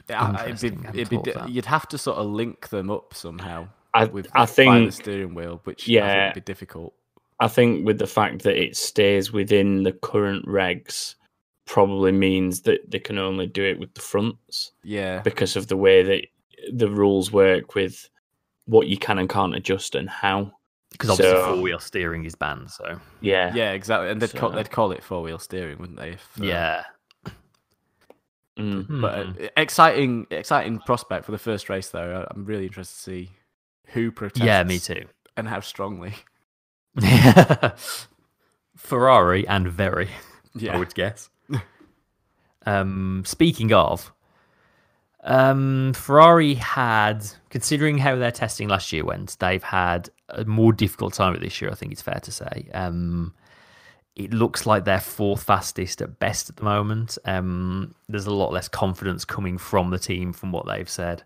[0.10, 1.50] Yeah, it'd be, it'd be, thought di- of that.
[1.50, 5.34] you'd have to sort of link them up somehow I with I by the steering
[5.34, 6.08] wheel, which Yeah.
[6.08, 6.94] think would be difficult.
[7.40, 11.16] I think with the fact that it stays within the current regs
[11.66, 15.78] probably means that they can only do it with the fronts Yeah, because of the
[15.78, 16.26] way that
[16.74, 18.10] the rules work with
[18.66, 20.52] what you can and can't adjust and how.
[20.92, 22.70] because obviously So- four wheel steering is banned.
[22.70, 23.54] So Yeah.
[23.56, 24.10] yeah, exactly.
[24.10, 26.10] And they'd call, they'd call it four wheel steering, wouldn't they?
[26.12, 26.84] If, uh, yeah,
[28.60, 29.02] Mm.
[29.02, 29.50] But uh, Mhm.
[29.58, 32.28] exciting, exciting prospect for the first race, though.
[32.30, 33.32] I'm really interested to see
[33.88, 34.42] who protests.
[34.44, 35.06] yeah, me too.
[35.38, 36.14] and how strongly.
[38.76, 40.10] Ferrari and very,
[40.56, 41.30] Yeah, I would guess.
[42.66, 44.12] um, speaking of,
[45.24, 51.14] um, Ferrari had, considering how their testing last year went, they've had a more difficult
[51.14, 51.72] time with this year.
[51.72, 52.70] I think it's fair to say.
[52.74, 53.34] Um,
[54.16, 57.18] it looks like they're fourth fastest at best at the moment.
[57.26, 61.24] Um, there's a lot less confidence coming from the team from what they've said.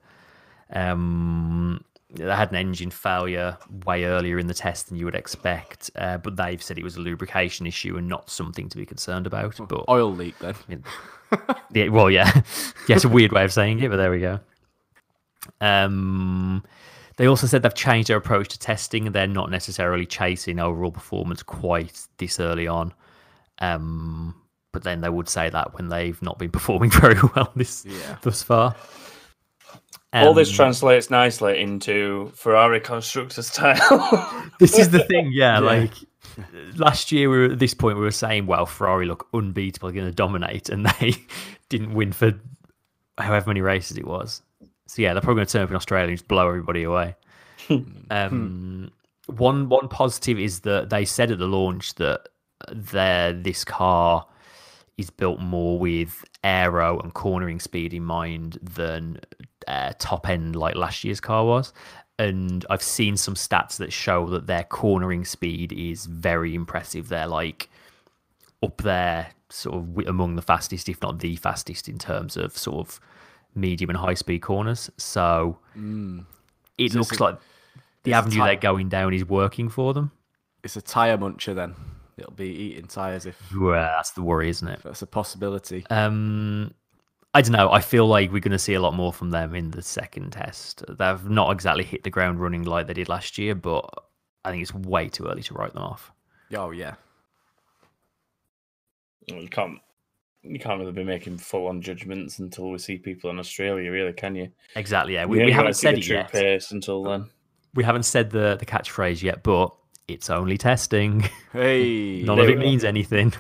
[0.72, 5.92] Um, they had an engine failure way earlier in the test than you would expect,
[5.96, 9.28] uh, but they've said it was a lubrication issue and not something to be concerned
[9.28, 9.58] about.
[9.68, 10.56] But oil leak then.
[11.74, 12.32] yeah, well, yeah,
[12.88, 14.40] yeah, it's a weird way of saying it, but there we go.
[15.60, 16.64] Um,
[17.18, 20.92] they also said they've changed their approach to testing, and they're not necessarily chasing overall
[20.92, 22.94] performance quite this early on.
[23.60, 24.36] Um,
[24.74, 28.18] but then they would say that when they've not been performing very well this Yeah.
[28.22, 28.76] thus far.
[30.14, 34.00] All this Um, translates nicely into Ferrari constructors title.
[34.60, 35.60] this is the thing, yeah.
[35.60, 35.60] Yeah.
[35.60, 35.92] Like
[36.76, 40.06] last year, we were at this point, we were saying, "Well, Ferrari look unbeatable, going
[40.06, 41.16] to dominate," and they
[41.70, 42.34] didn't win for
[43.18, 44.42] however many races it was.
[44.88, 47.16] So yeah, they're probably going to turn up in Australia and just blow everybody away.
[48.10, 48.92] um,
[49.28, 52.30] one one positive is that they said at the launch that
[52.72, 54.26] their this car
[54.98, 59.20] is built more with aero and cornering speed in mind than
[59.68, 61.74] uh, top end like last year's car was.
[62.18, 67.10] And I've seen some stats that show that their cornering speed is very impressive.
[67.10, 67.70] They're like
[68.64, 72.88] up there, sort of among the fastest, if not the fastest, in terms of sort
[72.88, 73.00] of
[73.56, 74.90] medium and high speed corners.
[74.98, 76.26] So it Mm.
[76.92, 77.40] So looks a- like
[78.04, 80.12] the avenue ti- they're going down is working for them.
[80.64, 81.76] It's a tire muncher then.
[82.18, 84.82] It'll be eating tires if Well, that's the worry, isn't it?
[84.84, 85.86] that's a possibility.
[85.90, 86.74] Um,
[87.34, 87.70] I don't know.
[87.72, 90.32] I feel like we're going to see a lot more from them in the second
[90.32, 90.84] test.
[90.88, 93.84] They've not exactly hit the ground running like they did last year, but
[94.46, 96.12] I think it's way too early to write them off.
[96.56, 96.96] Oh yeah,
[99.30, 99.80] Well, You can't.
[100.48, 104.14] You can't really be making full on judgments until we see people in Australia, really,
[104.14, 104.50] can you?
[104.76, 105.14] Exactly.
[105.16, 106.32] Yeah, we, You we haven't said it true yet.
[106.32, 107.30] pace until then.
[107.74, 109.74] We haven't said the the catchphrase yet, but
[110.08, 111.28] it's only testing.
[111.52, 112.22] Hey.
[112.24, 112.62] None There of we it go.
[112.62, 113.34] means anything.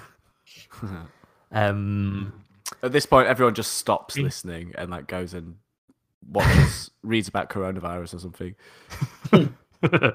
[1.52, 2.34] um,
[2.82, 5.56] At this point, everyone just stops listening and like goes and
[6.28, 8.56] watches, reads about coronavirus or something.
[9.84, 10.12] uh,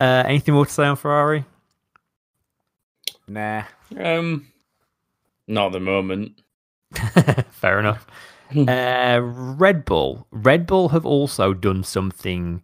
[0.00, 1.44] anything more to say on Ferrari?
[3.26, 3.64] Nah.
[3.98, 4.46] Um,
[5.46, 6.40] not at the moment.
[7.50, 8.06] Fair enough.
[8.56, 10.26] uh, Red Bull.
[10.30, 12.62] Red Bull have also done something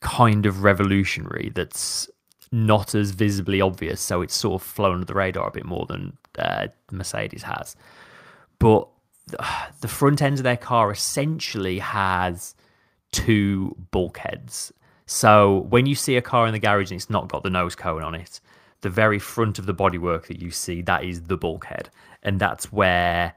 [0.00, 2.08] kind of revolutionary that's
[2.52, 5.86] not as visibly obvious, so it's sort of flown under the radar a bit more
[5.86, 7.76] than uh, Mercedes has.
[8.58, 8.88] But
[9.80, 12.54] the front end of their car essentially has
[13.12, 14.72] two bulkheads.
[15.06, 17.74] So when you see a car in the garage and it's not got the nose
[17.74, 18.40] cone on it,
[18.80, 21.90] the very front of the bodywork that you see, that is the bulkhead.
[22.22, 23.34] And that's where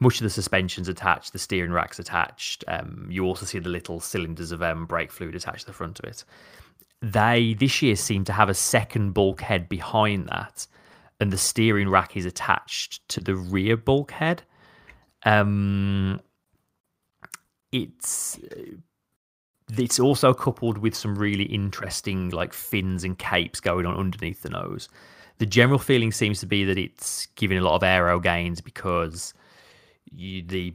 [0.00, 2.64] much of the suspension's attached, the steering rack's attached.
[2.68, 5.98] Um, you also see the little cylinders of um, brake fluid attached to the front
[5.98, 6.24] of it.
[7.00, 10.66] They this year seem to have a second bulkhead behind that,
[11.20, 14.42] and the steering rack is attached to the rear bulkhead.
[15.24, 16.20] Um,
[17.72, 18.38] it's
[19.72, 24.50] it's also coupled with some really interesting like fins and capes going on underneath the
[24.50, 24.88] nose.
[25.38, 29.34] The general feeling seems to be that it's giving a lot of aero gains because
[30.10, 30.74] you, the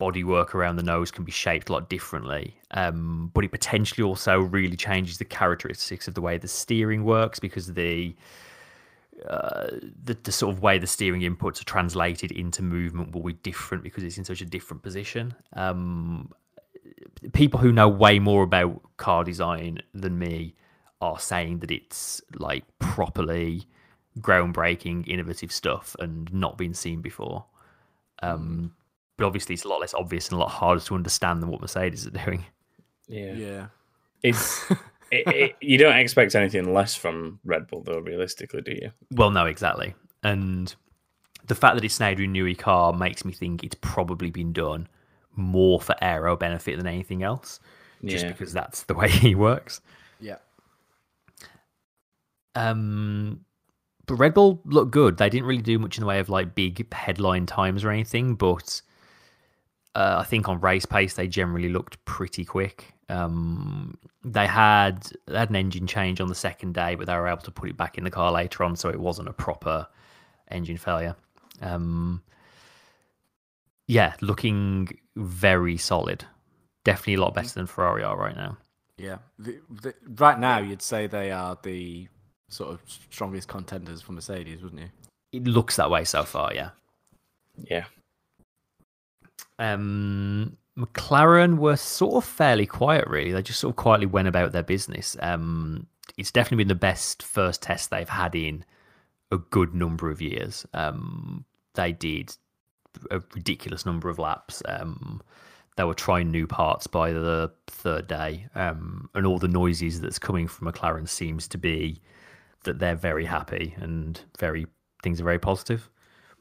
[0.00, 2.58] bodywork around the nose can be shaped a lot differently.
[2.72, 7.38] Um, but it potentially also really changes the characteristics of the way the steering works
[7.38, 8.14] because the
[9.28, 9.68] uh,
[10.04, 13.82] the, the sort of way the steering inputs are translated into movement will be different
[13.82, 15.34] because it's in such a different position.
[15.54, 16.30] Um,
[17.32, 20.54] people who know way more about car design than me
[21.00, 23.66] are saying that it's like properly
[24.20, 27.44] groundbreaking, innovative stuff and not been seen before.
[28.22, 28.74] Um,
[29.16, 31.60] but obviously, it's a lot less obvious and a lot harder to understand than what
[31.60, 32.44] Mercedes are doing.
[33.08, 33.66] Yeah, Yeah.
[34.22, 34.70] it's
[35.10, 37.98] it, it, you don't expect anything less from Red Bull, though.
[38.00, 38.90] Realistically, do you?
[39.12, 39.94] Well, no, exactly.
[40.22, 40.74] And
[41.46, 44.88] the fact that it's now a Newey car makes me think it's probably been done
[45.36, 47.60] more for aero benefit than anything else,
[48.04, 48.32] just Yeah.
[48.32, 49.80] because that's the way he works.
[50.20, 50.36] Yeah.
[52.54, 53.40] Um,
[54.06, 55.18] but Red Bull looked good.
[55.18, 58.34] They didn't really do much in the way of like big headline times or anything,
[58.34, 58.80] but
[59.94, 62.92] uh, I think on race pace they generally looked pretty quick.
[63.08, 67.28] Um, they had they had an engine change on the second day, but they were
[67.28, 69.86] able to put it back in the car later on, so it wasn't a proper
[70.50, 71.14] engine failure.
[71.60, 72.22] Um,
[73.86, 76.24] yeah, looking very solid.
[76.84, 78.58] Definitely a lot better than Ferrari are right now.
[78.96, 79.18] Yeah.
[79.38, 82.08] The, the, right now, you'd say they are the
[82.48, 84.88] sort of strongest contenders for Mercedes, wouldn't you?
[85.32, 86.70] It looks that way so far, yeah.
[87.58, 87.84] Yeah,
[89.58, 93.32] Um, McLaren were sort of fairly quiet, really.
[93.32, 95.16] They just sort of quietly went about their business.
[95.20, 98.64] Um, it's definitely been the best first test they've had in
[99.32, 100.66] a good number of years.
[100.74, 101.44] Um,
[101.74, 102.36] they did
[103.10, 104.62] a ridiculous number of laps.
[104.66, 105.22] Um,
[105.76, 110.18] they were trying new parts by the third day, um, and all the noises that's
[110.18, 112.00] coming from McLaren seems to be
[112.64, 114.66] that they're very happy and very
[115.02, 115.88] things are very positive.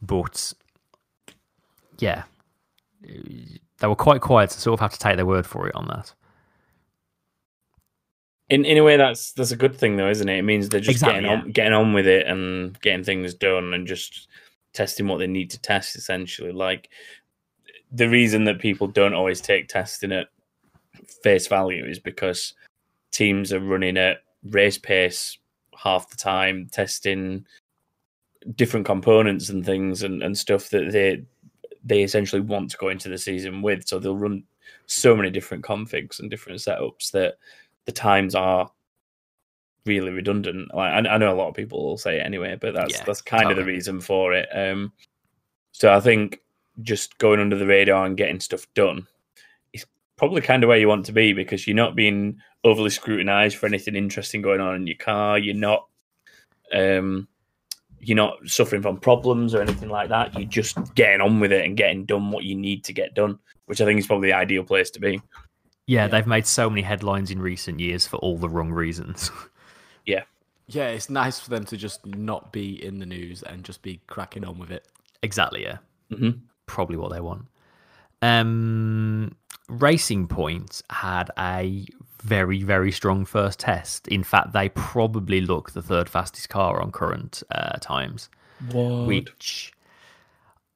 [0.02, 0.54] But
[2.00, 2.24] yeah,
[3.80, 5.88] they were quite quiet, so sort of have to take their word for it on
[5.88, 6.14] that.
[8.50, 10.38] in in a way, that's that's a good thing, though, isn't it?
[10.40, 13.74] It means they're just Exactly, getting on getting on with it and getting things done
[13.74, 14.28] and just
[14.76, 15.96] testing what they need to test.
[15.96, 16.90] Essentially, like
[17.92, 20.28] the reason that people don't always take testing at
[21.24, 22.54] face value is because
[23.12, 25.38] teams are running at race pace
[25.76, 27.46] half the time, testing
[28.56, 31.24] different components and things and, and stuff that they
[31.84, 33.88] they essentially want to go into the season with.
[33.88, 34.44] So they'll run
[34.88, 37.36] so many different configs and different setups that
[37.86, 38.72] the times are
[39.86, 40.74] really redundant.
[40.74, 43.04] Like I, I know a lot of people will say it anyway, but that's Yeah,
[43.06, 44.48] that's kind of the reason for it.
[44.54, 44.92] Um,
[45.72, 46.40] so I think
[46.82, 49.08] just going under the radar and getting stuff done
[49.74, 49.86] is
[50.18, 53.66] probably kind of where you want to be because you're not being overly scrutinized for
[53.66, 55.38] anything interesting going on in your car.
[55.38, 55.88] You're not
[56.74, 57.28] um,
[58.00, 60.34] you're not suffering from problems or anything like that.
[60.34, 63.40] You're just getting on with it and getting done what you need to get done,
[63.66, 65.22] which I think is probably the ideal place to be.
[65.88, 69.32] Yeah, they've made so many headlines in recent years for all the wrong reasons.
[70.68, 74.02] Yeah, it's nice for them to just not be in the news and just be
[74.08, 74.88] cracking on with it.
[75.22, 75.78] exactly, yeah.
[76.12, 76.40] Mhm.
[76.66, 77.46] Probably what they want.
[78.22, 79.36] Um,
[79.70, 81.86] Racing Point had a
[82.24, 84.08] very, very strong first test.
[84.08, 88.30] In fact, they probably look the third fastest car on current uh, times.
[88.72, 89.06] What?
[89.08, 89.72] which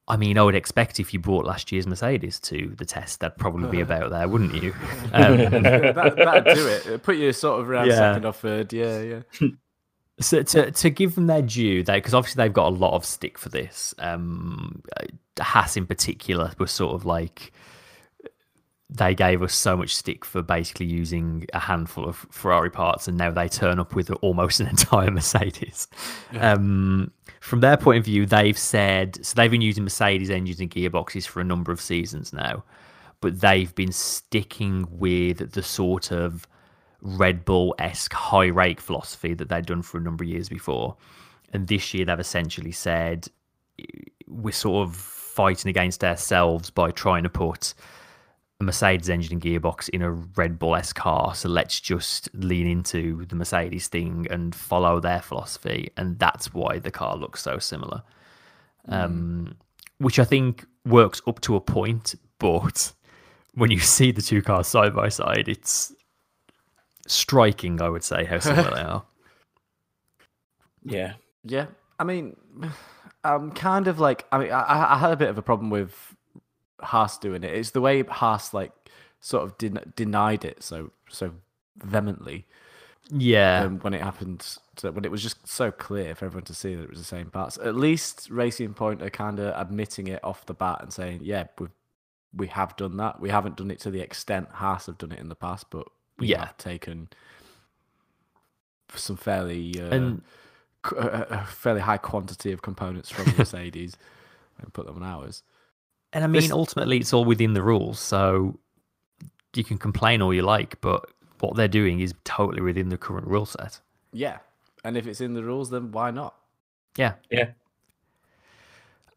[0.06, 3.38] I mean, I would expect if you brought last year's Mercedes to the test, that'd
[3.38, 4.72] probably be about there, wouldn't you?
[5.12, 6.86] Um, that, that'd do it.
[6.86, 7.94] It'd put you sort of around Yeah.
[7.96, 8.72] second or third.
[8.72, 9.20] Yeah, yeah.
[10.20, 13.04] so to to give them their due, they because obviously they've got a lot of
[13.04, 13.94] stick for this.
[13.98, 15.04] Um, uh,
[15.42, 17.52] Haas in particular was sort of like
[18.92, 23.16] they gave us so much stick for basically using a handful of Ferrari parts, and
[23.16, 25.88] now they turn up with almost an entire Mercedes.
[26.38, 30.70] Um, from their point of view, they've said so they've been using Mercedes engines and
[30.70, 32.64] gearboxes for a number of seasons now,
[33.20, 36.46] but they've been sticking with the sort of
[37.02, 40.96] Red Bull esque high rake philosophy that they'd done for a number of years before.
[41.52, 43.28] And this year they've essentially said
[44.26, 47.74] we're sort of fighting against ourselves by trying to put
[48.60, 51.34] a Mercedes engine and gearbox in a Red Bull S car.
[51.34, 55.90] So let's just lean into the Mercedes thing and follow their philosophy.
[55.96, 58.02] And that's why the car looks so similar.
[58.88, 59.56] Um,
[59.98, 62.92] which I think works up to a point, but
[63.54, 65.94] when you see the two cars side by side, it's
[67.06, 69.04] striking, I would say, how similar they are.
[70.82, 71.14] Yeah.
[71.44, 71.66] Yeah,
[71.98, 72.36] I mean,
[73.24, 76.14] I'm kind of like, I mean, I, I had a bit of a problem with
[76.80, 77.54] Haas doing it.
[77.54, 78.72] It's the way Haas like
[79.20, 81.32] sort of den- denied it so so
[81.82, 82.46] vehemently
[83.10, 83.62] Yeah.
[83.64, 84.46] um, when it happened.
[84.76, 87.04] So when it was just so clear for everyone to see that it was the
[87.04, 87.58] same parts.
[87.62, 91.44] At least Racing Point are kind of admitting it off the bat and saying, "Yeah,
[91.58, 91.68] we
[92.34, 93.18] we have done that.
[93.20, 95.88] We haven't done it to the extent Haas have done it in the past, but
[96.20, 96.46] we Yeah.
[96.46, 97.08] have taken
[98.94, 100.22] some fairly." Uh, and
[100.96, 103.96] a, a fairly high quantity of components from Mercedes
[104.60, 105.42] and put them on ours.
[106.12, 107.98] and I mean, this- ultimately, it's all within the rules.
[108.00, 108.58] So
[109.54, 111.10] you can complain all you like, but
[111.40, 113.80] what they're doing is totally within the current rule set.
[114.12, 114.38] Yeah,
[114.84, 116.34] and if it's in the rules, then why not?
[116.96, 117.14] Yeah.
[117.30, 117.50] Yeah.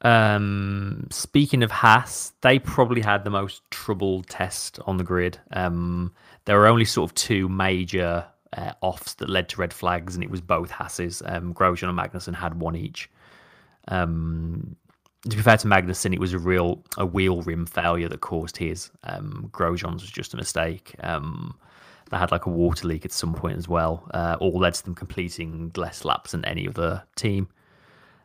[0.02, 5.40] Um, speaking of Haas, they probably had the most troubled test on the grid.
[5.52, 6.12] Um,
[6.46, 8.26] there were only sort of two major
[8.58, 11.22] uh, offs that led to red flags, and it was both Haas's.
[11.26, 13.10] Um, Grosjean and Magnussen had one each.
[13.88, 14.76] Um,
[15.30, 18.58] to be fair to Magnussen, it was a real a wheel rim failure that caused
[18.58, 18.92] his.
[19.04, 20.96] Um, Grosjean's was just a mistake.
[21.00, 21.58] Um,
[22.12, 24.08] they had like a water leak at some point as well.
[24.14, 27.48] Uh, all led to them completing less laps than any other team.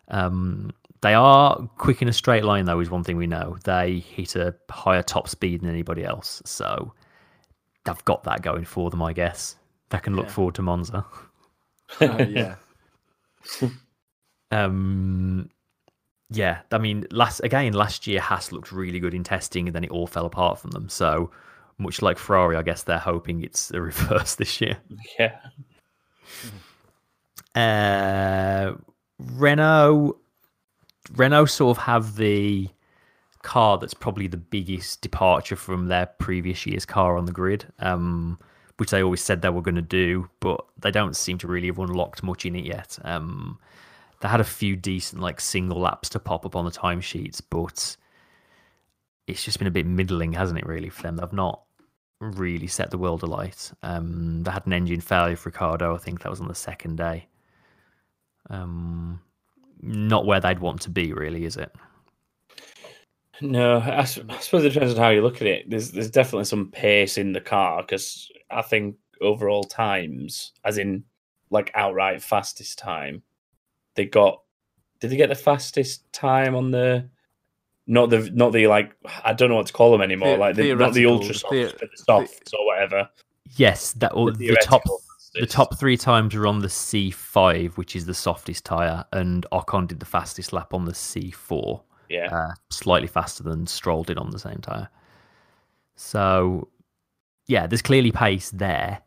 [0.09, 3.57] Um, they are quick in a straight line, though, is one thing we know.
[3.65, 6.93] They hit a higher top speed than anybody else, so
[7.93, 9.57] they've got that going for them, I guess.
[9.91, 10.33] They can look Yeah.
[10.33, 11.05] forward to Monza.
[12.01, 12.57] Uh, yeah,
[14.51, 15.51] Um,
[16.31, 19.85] yeah, I mean, last again last year Haas looked really good in testing, and then
[19.85, 20.89] it all fell apart from them.
[20.89, 21.31] So
[21.79, 24.79] much like Ferrari, I guess they're hoping it's the reverse this year.
[25.19, 25.39] Yeah.
[27.55, 28.75] Uh,
[29.19, 30.19] Renault,
[31.15, 32.69] Renault sort of have the
[33.43, 38.39] car that's probably the biggest departure from their previous year's car on the grid, um,
[38.79, 41.69] which they always said they were going to do, but they don't seem to really
[41.69, 42.99] have unlocked much in it yet.
[43.05, 43.59] Um,
[44.21, 47.97] they had a few decent like single laps to pop up on the timesheets, but
[49.27, 50.67] it's just been a bit middling, hasn't it?
[50.67, 51.63] Really for them, they've not
[52.21, 53.71] really set the world alight.
[53.83, 55.95] Um, they had an engine failure for Ricciardo.
[55.95, 57.29] I think that was on the second day.
[58.51, 59.21] Um,
[59.81, 61.75] not where they'd want to be, really, is it?
[63.41, 65.71] No, I suppose it depends on how you look at it.
[65.71, 71.05] There's there's definitely some pace in the car because I think overall times, as in
[71.51, 73.23] like outright fastest time,
[73.95, 74.43] they got.
[75.01, 77.09] Did they get the fastest time on the?
[77.87, 80.33] Not the not the like I don't know what to call them anymore.
[80.33, 83.09] The- like the, not the theoretical, ultra softs, theo- but the softs or whatever.
[83.57, 84.83] Yes, that or The the, top
[85.35, 89.87] the top three times were on the C5, which is the softest tire, and Ocon
[89.87, 94.31] did the fastest lap on the C4, Yeah, uh, slightly faster than Stroll did on
[94.31, 94.89] the same tire.
[95.97, 96.69] So,
[97.47, 99.03] yeah, there's clearly pace there,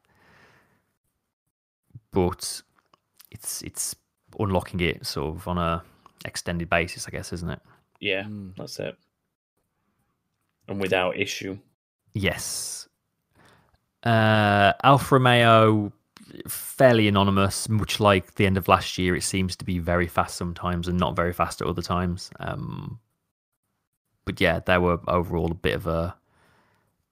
[2.11, 2.61] but
[3.31, 3.95] it's it's
[4.39, 5.83] unlocking it sort of on a
[6.25, 7.59] extended basis, I guess, isn't it?
[7.99, 8.55] yeah, Mm.
[8.55, 8.95] that's it.
[10.67, 11.57] And without issue.
[12.13, 12.87] Yes.
[14.03, 15.91] Uh, Alfa Romeo,
[16.47, 19.15] fairly anonymous, much like the end of last year.
[19.15, 22.29] It seems to be very fast sometimes and not very fast at other times.
[22.39, 22.99] Um,
[24.25, 26.15] but yeah, they were overall a bit of a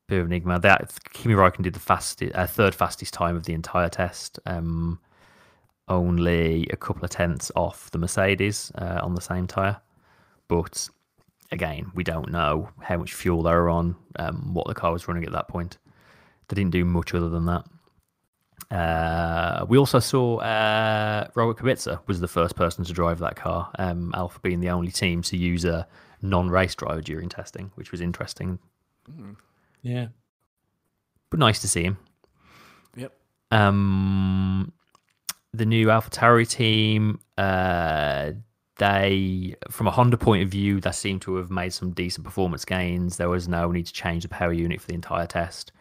[0.07, 0.59] bit of an enigma.
[0.59, 4.39] That Kimi Raikkonen did the fastest, uh, third fastest time of the entire test.
[4.45, 4.99] Um,
[5.87, 9.77] only a couple of tenths off the Mercedes uh, on the same tire,
[10.47, 10.87] but
[11.51, 15.07] again, we don't know how much fuel they were on, um, what the car was
[15.07, 15.79] running at that point.
[16.47, 17.65] They didn't do much other than that.
[18.71, 23.71] Uh, we also saw uh, Robert Kubica was the first person to drive that car.
[23.79, 25.87] Um, Alfa being the only team to use a
[26.21, 28.59] non-race driver during testing, which was interesting,
[29.81, 30.07] Yeah.
[31.31, 31.97] but nice to see him.
[32.95, 33.13] Yep.
[33.51, 34.71] Um,
[35.53, 38.33] the new Alpha AlphaTauri team, uh,
[38.77, 42.65] they, from a Honda point of view, they seem to have made some decent performance
[42.65, 43.17] gains.
[43.17, 45.71] There was no need to change the power unit for the entire test.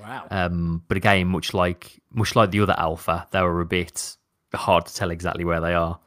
[0.00, 0.26] Wow.
[0.30, 4.16] Um, but again, much like much like the other Alfa, they were a bit
[4.54, 5.98] hard to tell exactly where they are.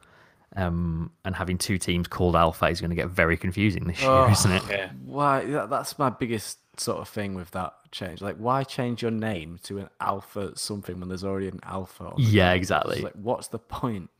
[0.54, 4.10] Um, and having two teams called Alpha is going to get very confusing this year,
[4.10, 4.30] Oh.
[4.30, 4.62] isn't it?
[4.68, 4.90] Yeah.
[5.04, 5.46] Why?
[5.46, 8.20] That, that's my biggest sort of thing with that change.
[8.20, 12.04] Like, why change your name to an alpha something when there's already an alpha?
[12.04, 12.54] On the Yeah, car?
[12.54, 13.00] It's exactly.
[13.00, 14.10] like, what's the point?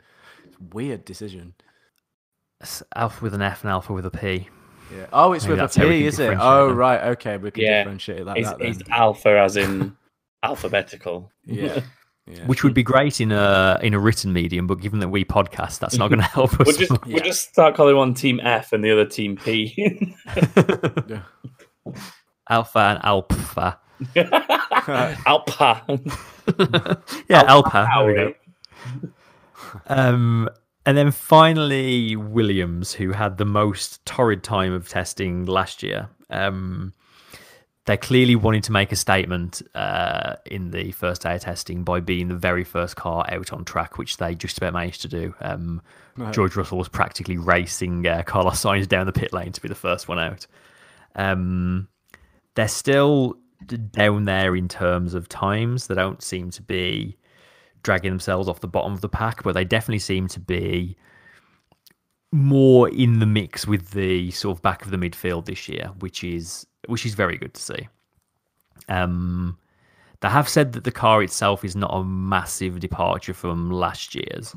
[0.46, 1.54] It's a weird decision.
[2.62, 4.48] It's Alfa with an F and Alpha with a P.
[4.94, 5.06] Yeah.
[5.12, 6.36] Oh, it's Maybe with a that's how we P, can is it?
[6.40, 6.76] Oh, them.
[6.76, 7.00] right.
[7.12, 7.78] Okay, we can Yeah.
[7.78, 8.58] differentiate it like It's, that.
[8.58, 8.68] Then.
[8.68, 9.96] it's alpha as in
[10.42, 11.30] alphabetical.
[11.44, 11.80] Yeah.
[12.26, 12.46] yeah.
[12.46, 15.78] which would be great in a in a written medium, but given that we podcast,
[15.80, 16.66] that's not going to help us.
[16.66, 17.06] We'll just much.
[17.06, 20.04] we'll just start calling one team F and the other team P.
[21.08, 21.22] Yeah.
[22.48, 23.78] Alpha and Alpha.
[24.16, 25.82] Alpha.
[27.28, 27.88] Yeah, Alpha.
[27.94, 28.32] There we go.
[28.32, 28.34] Tauri.
[29.86, 30.48] Um,
[30.84, 36.08] and then finally, Williams, who had the most torrid time of testing last year.
[36.30, 36.92] Um,
[37.84, 41.98] they clearly wanted to make a statement uh, in the first day of testing by
[41.98, 45.34] being the very first car out on track, which they just about managed to do.
[45.40, 45.82] Um,
[46.30, 49.74] George Russell was practically racing uh, Carlos Sainz down the pit lane to be the
[49.74, 50.46] first one out.
[51.16, 51.88] Um,
[52.54, 53.36] they're still
[53.90, 55.86] down there in terms of times.
[55.86, 57.16] They don't seem to be
[57.82, 60.96] dragging themselves off the bottom of the pack, but they definitely seem to be
[62.32, 66.24] more in the mix with the sort of back of the midfield this year, which
[66.24, 67.88] is which is very good to see.
[68.88, 69.58] Um,
[70.20, 74.54] they have said that the car itself is not a massive departure from last year's,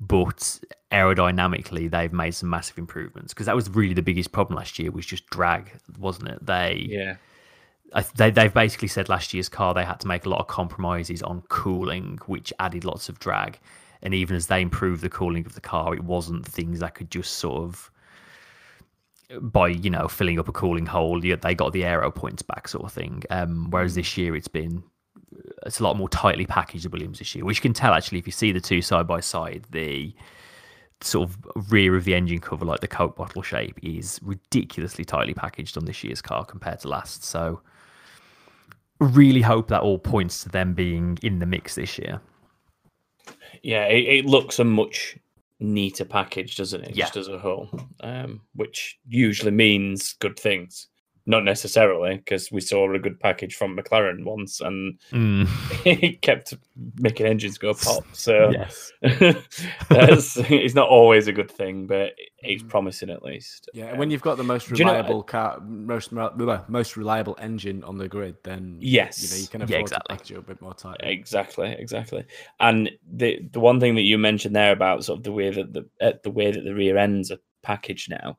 [0.00, 0.60] but
[0.92, 4.90] aerodynamically they've made some massive improvements because that was really the biggest problem last year
[4.90, 6.44] was just drag, wasn't it?
[6.44, 7.16] They Yeah.
[8.16, 11.22] They, they've basically said last year's car they had to make a lot of compromises
[11.22, 13.58] on cooling, which added lots of drag.
[14.02, 17.10] And even as they improved the cooling of the car, it wasn't things that could
[17.10, 17.90] just sort of
[19.42, 21.20] by you know filling up a cooling hole.
[21.20, 23.22] They got the aero points back, sort of thing.
[23.30, 24.82] Um, whereas this year it's been
[25.66, 28.18] it's a lot more tightly packaged the Williams this year, which you can tell actually
[28.18, 29.66] if you see the two side by side.
[29.70, 30.14] The
[31.00, 35.34] sort of rear of the engine cover, like the Coke bottle shape, is ridiculously tightly
[35.34, 37.24] packaged on this year's car compared to last.
[37.24, 37.60] So,
[39.00, 42.20] really hope that all points to them being in the mix this year.
[43.62, 45.16] Yeah, it, it looks a much
[45.60, 46.96] neater package, doesn't it?
[46.96, 47.04] Yeah.
[47.04, 47.68] Just as a whole,
[48.00, 50.88] um, which usually means good things.
[51.30, 55.46] Not necessarily, because we saw a good package from McLaren once, and Mm,
[55.84, 56.54] it kept
[56.98, 58.04] making engines go pop.
[58.14, 58.92] So yes.
[59.90, 63.68] that's, it's not always a good thing, but it's promising at least.
[63.74, 66.96] Yeah, and when you've got the most Do you know- reliable car, most rel- most
[66.96, 69.22] reliable engine on the grid, then Yes.
[69.22, 70.06] you know you can Yeah, afford exactly.
[70.06, 71.00] to package it a bit more tight.
[71.00, 72.24] Exactly, exactly.
[72.58, 75.72] And the the one thing that you mentioned there about sort of the way that
[75.74, 78.38] the uh, the way that the rear ends are packaged now,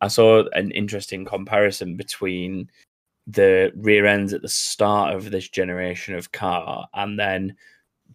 [0.00, 2.70] I saw an interesting comparison between
[3.26, 7.54] the rear ends at the start of this generation of car and then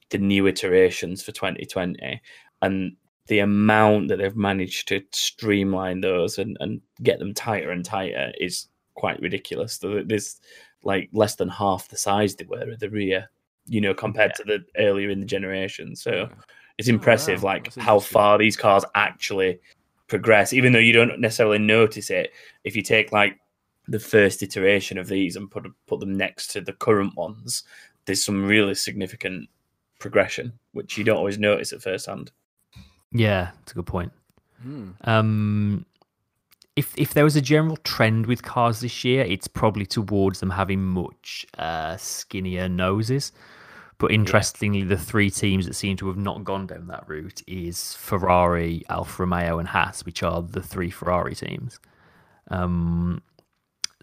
[0.10, 2.22] the new iterations for 2020
[2.62, 2.96] and
[3.28, 8.32] the amount that they've managed to streamline those and, and get them tighter and tighter
[8.40, 9.80] is quite ridiculous.
[9.80, 10.40] There's
[10.84, 13.30] like less than half the size they were at the rear,
[13.66, 15.96] you know, compared to the earlier in the generation.
[15.96, 16.30] So
[16.78, 19.60] it's impressive, oh, wow, like how far these cars actually
[20.08, 22.32] progress, even though you don't necessarily notice it.
[22.64, 23.40] If you take like
[23.88, 27.64] the first iteration of these and put put them next to the current ones,
[28.06, 29.50] there's some really significant
[30.00, 32.32] progression, which you don't always notice at first hand.
[33.12, 34.12] Yeah, it's a good point.
[34.62, 34.90] Hmm.
[35.04, 35.86] Um,
[36.76, 40.50] if if there was a general trend with cars this year, it's probably towards them
[40.50, 43.32] having much uh, skinnier noses.
[43.98, 47.94] But interestingly, the three teams that seem to have not gone down that route is
[47.94, 51.80] Ferrari, Alfa Romeo, and Haas, which are the three Ferrari teams.
[52.50, 53.22] Um,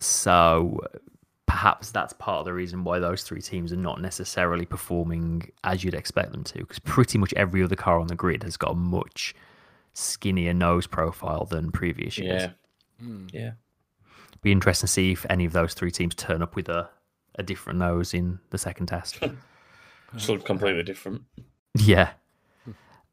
[0.00, 0.80] so
[1.46, 5.84] perhaps that's part of the reason why those three teams are not necessarily performing as
[5.84, 8.72] you'd expect them to, because pretty much every other car on the grid has got
[8.72, 9.34] a much
[9.92, 12.50] skinnier nose profile than previous years.
[13.00, 13.50] Yeah, yeah.
[14.40, 16.88] Be interesting to see if any of those three teams turn up with a,
[17.34, 19.22] a different nose in the second test.
[20.18, 21.22] So completely different.
[21.74, 22.10] Yeah.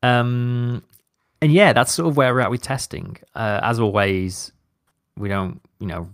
[0.04, 0.84] Um,
[1.42, 3.18] and yeah, that's sort of where we're at with testing.
[3.36, 4.52] Uh, as always,
[5.18, 6.10] we don't, you know,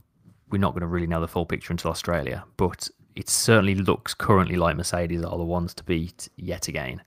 [0.49, 2.43] we're not going to really know the full picture until Australia.
[2.57, 7.01] But it certainly looks currently like Mercedes are the ones to beat yet again.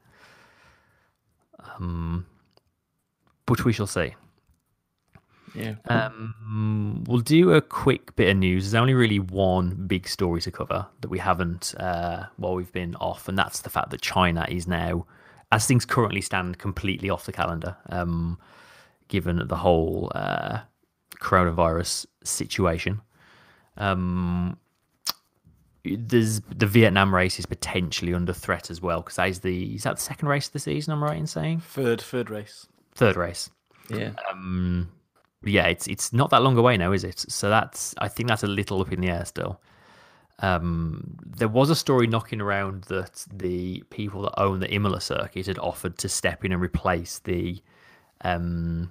[1.58, 2.26] Um,
[3.46, 4.14] but we shall see.
[5.54, 5.74] Yeah.
[5.86, 8.64] Um, we'll do a quick bit of news.
[8.64, 12.94] There's only really one big story to cover that we haven't uh, while we've been
[12.96, 15.06] off, and that's the fact that China is now,
[15.52, 18.38] as things currently stand, completely off the calendar, um,
[19.08, 20.60] given the whole uh,
[21.20, 23.00] coronavirus situation.
[23.76, 24.58] Um,
[25.84, 29.84] there's the Vietnam race is potentially under threat as well because that is the is
[29.84, 30.92] that the second race of the season?
[30.92, 32.66] I'm right in saying Third, third race.
[32.94, 33.48] third race.
[33.88, 34.10] Yeah.
[34.30, 34.90] Um,
[35.44, 37.18] yeah, it's it's not that long away now, is it?
[37.28, 39.60] So that's I think that's a little up in the air still.
[40.40, 45.46] Um, there was a story knocking around that the people that own the Imola circuit
[45.46, 47.60] had offered to step in and replace the
[48.20, 48.90] um,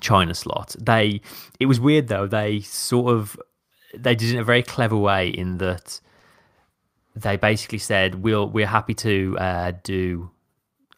[0.00, 0.74] China slot.
[0.78, 1.20] They
[1.60, 2.26] it was weird though.
[2.26, 3.38] They sort of
[3.94, 6.00] they did it in a very clever way in that
[7.16, 10.30] they basically said we'll we're happy to uh, do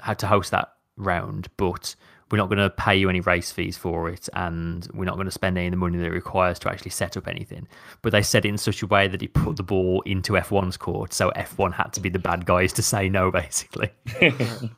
[0.01, 1.95] how to host that round, but
[2.31, 5.27] we're not going to pay you any race fees for it, and we're not going
[5.27, 7.67] to spend any of the money that it requires to actually set up anything.
[8.03, 10.77] But they said it in such a way that it put the ball into F1's
[10.77, 13.91] court, so F1 had to be the bad guys to say no, basically.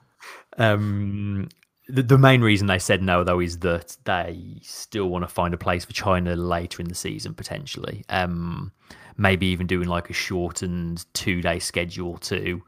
[0.59, 1.49] um,
[1.89, 5.53] the, the main reason they said no, though, is that they still want to find
[5.53, 8.05] a place for China later in the season, potentially.
[8.09, 8.73] Um,
[9.19, 12.63] maybe even doing like a shortened two day schedule to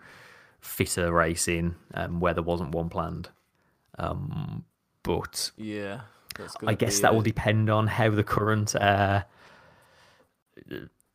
[0.61, 3.31] fit a race in um, where there wasn't one planned.
[3.99, 4.65] Um,
[5.05, 6.01] but Yeah.
[6.37, 9.23] That's I guess that will depend on how the current uh,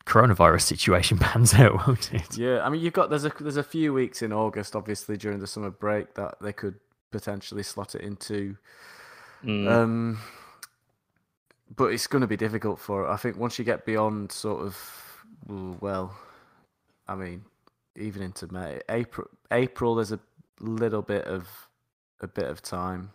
[0.05, 2.37] coronavirus situation pans out, won't it?
[2.37, 5.39] Yeah, I mean, you've got there's a there's a few weeks in August, obviously during
[5.39, 6.75] the summer break, that they could
[7.11, 8.55] potentially slot it into.
[9.43, 9.69] Mm.
[9.69, 10.19] Um,
[11.75, 13.07] but it's going to be difficult for.
[13.07, 16.15] I think once you get beyond sort of, well,
[17.07, 17.43] I mean,
[17.95, 20.19] even into May, April, April, there's a
[20.59, 21.47] little bit of
[22.21, 23.11] a bit of time,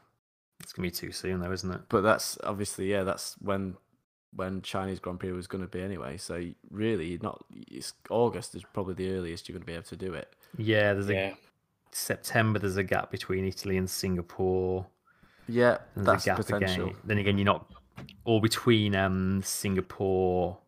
[0.61, 1.81] It's gonna be too soon, though, isn't it?
[1.89, 3.77] but that's obviously yeah, that's when
[4.35, 6.17] when Chinese Grand Prix was going to be anyway.
[6.17, 9.97] So really, not it's August is probably the earliest you're going to be able to
[9.97, 10.33] do it.
[10.57, 11.37] Yeah, there's a.
[11.93, 12.59] September.
[12.59, 14.87] There's a gap between Italy and Singapore.
[15.49, 16.87] Yeah, There's that's a gap potential.
[16.87, 16.97] again.
[17.05, 17.71] Then again, you're not
[18.25, 20.59] all between um Singapore.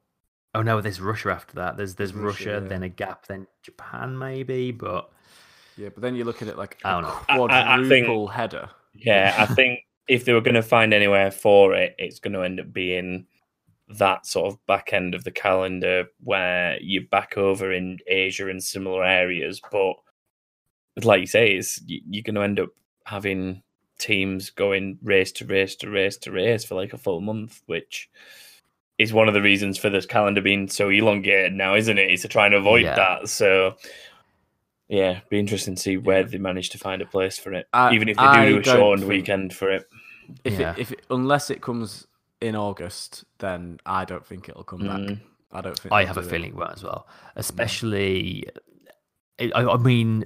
[0.55, 1.77] Oh no, there's Russia after that.
[1.77, 2.69] There's there's There's Russia, Russia, yeah.
[2.69, 5.11] then a gap, then Japan maybe, but
[5.77, 7.55] Yeah, but then you're looking at like I a don't know.
[7.57, 8.69] I- I- I think- header.
[8.99, 12.43] Yeah, I think if they were going to find anywhere for it, it's going to
[12.43, 13.27] end up being
[13.89, 18.63] that sort of back end of the calendar where you're back over in Asia and
[18.63, 19.61] similar areas.
[19.71, 19.95] But
[21.03, 22.71] like you say, it's, you're going to end up
[23.05, 23.63] having
[23.99, 28.11] teams going race to race to race to race for like a full month, which
[28.99, 32.11] is one of the reasons for this calendar being so elongated now, isn't it?
[32.11, 32.97] Is to try and avoid Yeah.
[32.97, 33.29] that.
[33.29, 33.77] So.
[34.89, 37.93] Yeah, be interesting to see where they manage to find a place for it, I-
[37.95, 39.85] even if they do I do a don't shortened think- weekend for it.
[40.45, 40.73] If Yeah.
[40.73, 42.07] it, if it, unless it comes
[42.41, 44.99] in August, then I don't think it'll come back.
[45.01, 45.21] Mm.
[45.53, 45.93] I don't think.
[45.93, 46.27] I have a it.
[46.27, 47.07] feeling it won't as well.
[47.37, 48.45] Especially,
[49.41, 50.25] I, I mean,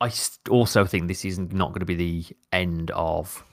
[0.00, 0.12] I
[0.50, 3.44] also think this is not going to be the end of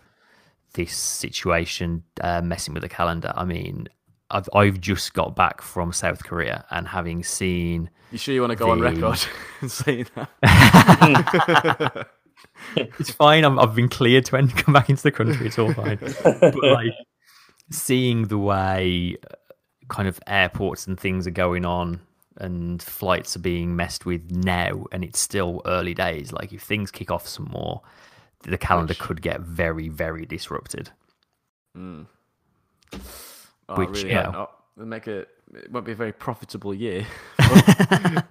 [0.74, 3.32] this situation uh, messing with the calendar.
[3.36, 3.88] I mean,
[4.34, 8.52] I've I've just got back from South Korea and having seen You sure you want
[8.52, 9.20] to go on record
[9.62, 12.08] and say that?
[12.76, 13.44] it's fine.
[13.46, 15.46] I'm, I've been cleared to end, come back into the country.
[15.46, 16.00] It's all fine.
[16.24, 16.94] but like
[17.70, 19.36] seeing the way uh,
[19.88, 22.02] kind of airports and things are going on
[22.38, 26.34] and flights are being messed with now, and it's still early days.
[26.34, 27.82] Like if things kick off some more,
[28.42, 30.90] the calendar could get very, very disrupted.
[31.78, 32.08] Mm.
[33.70, 34.46] Oh, Which, really yeah.
[34.76, 35.30] It'll make it.
[35.54, 37.06] It won't be a very profitable year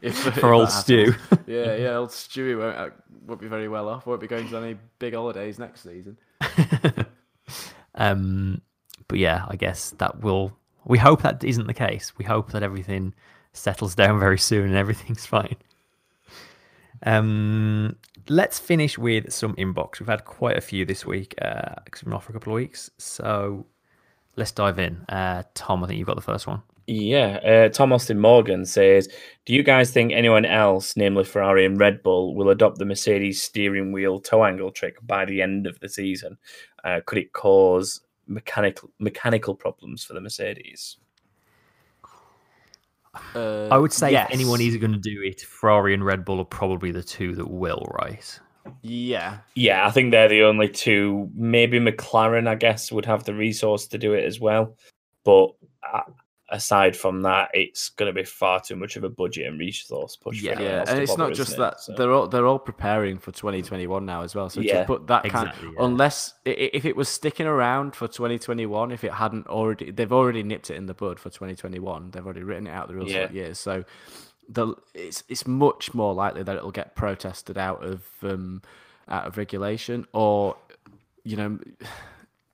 [0.03, 1.15] if, if For old Stew.
[1.47, 2.91] Yeah, yeah, old Stewie won't uh,
[3.27, 4.07] won't be very well off.
[4.07, 6.17] Won't be going to any big holidays next season.
[7.95, 8.61] Um,
[9.09, 10.57] but yeah, I guess that will.
[10.85, 12.13] We hope that isn't the case.
[12.19, 13.15] We hope that everything
[13.53, 15.57] settles down very soon and everything's fine.
[17.05, 17.97] Um,
[18.29, 20.01] let's finish with some inbox.
[20.01, 22.57] We've had quite a few this week because we've been off for a couple of
[22.57, 22.91] weeks.
[22.99, 23.67] So
[24.37, 25.05] let's dive in.
[25.09, 26.63] Uh, Tom, I think you've got the first one.
[26.87, 29.09] Yeah, uh, Tom Austin Morgan says,
[29.47, 33.41] "Do you guys think anyone else, namely Ferrari and Red Bull, will adopt the Mercedes
[33.41, 36.39] steering wheel toe angle trick by the end of the season?
[36.83, 40.97] Uh, could it cause mechanical mechanical problems for the Mercedes?"
[43.35, 44.29] Uh, I would say yes.
[44.29, 47.35] if anyone is going to do it, Ferrari and Red Bull are probably the two
[47.35, 48.41] that will, right?
[48.83, 51.31] Yeah, Yeah, I think they're the only two.
[51.35, 54.77] Maybe McLaren, I guess, would have the resource to do it as well.
[55.25, 55.51] But
[56.51, 60.17] aside from that, it's going to be far too much of a budget and resource
[60.17, 60.43] push.
[60.43, 60.61] Yeah.
[60.61, 61.59] Yeah, and it's bother, not just it?
[61.59, 64.51] that So- they're all they're all preparing for 2021 now as well.
[64.51, 65.85] So Yeah, to put that kind, exactly, yeah.
[65.85, 70.71] unless if it was sticking around for 2021, if it hadn't already, they've already nipped
[70.71, 72.11] it in the bud for 2021.
[72.11, 73.29] They've already written it out the rules Yeah.
[73.29, 73.59] for years.
[73.59, 73.85] So
[74.49, 78.63] the it's it's much more likely that it'll get protested out of um
[79.09, 80.57] out of regulation, or
[81.25, 81.59] you know,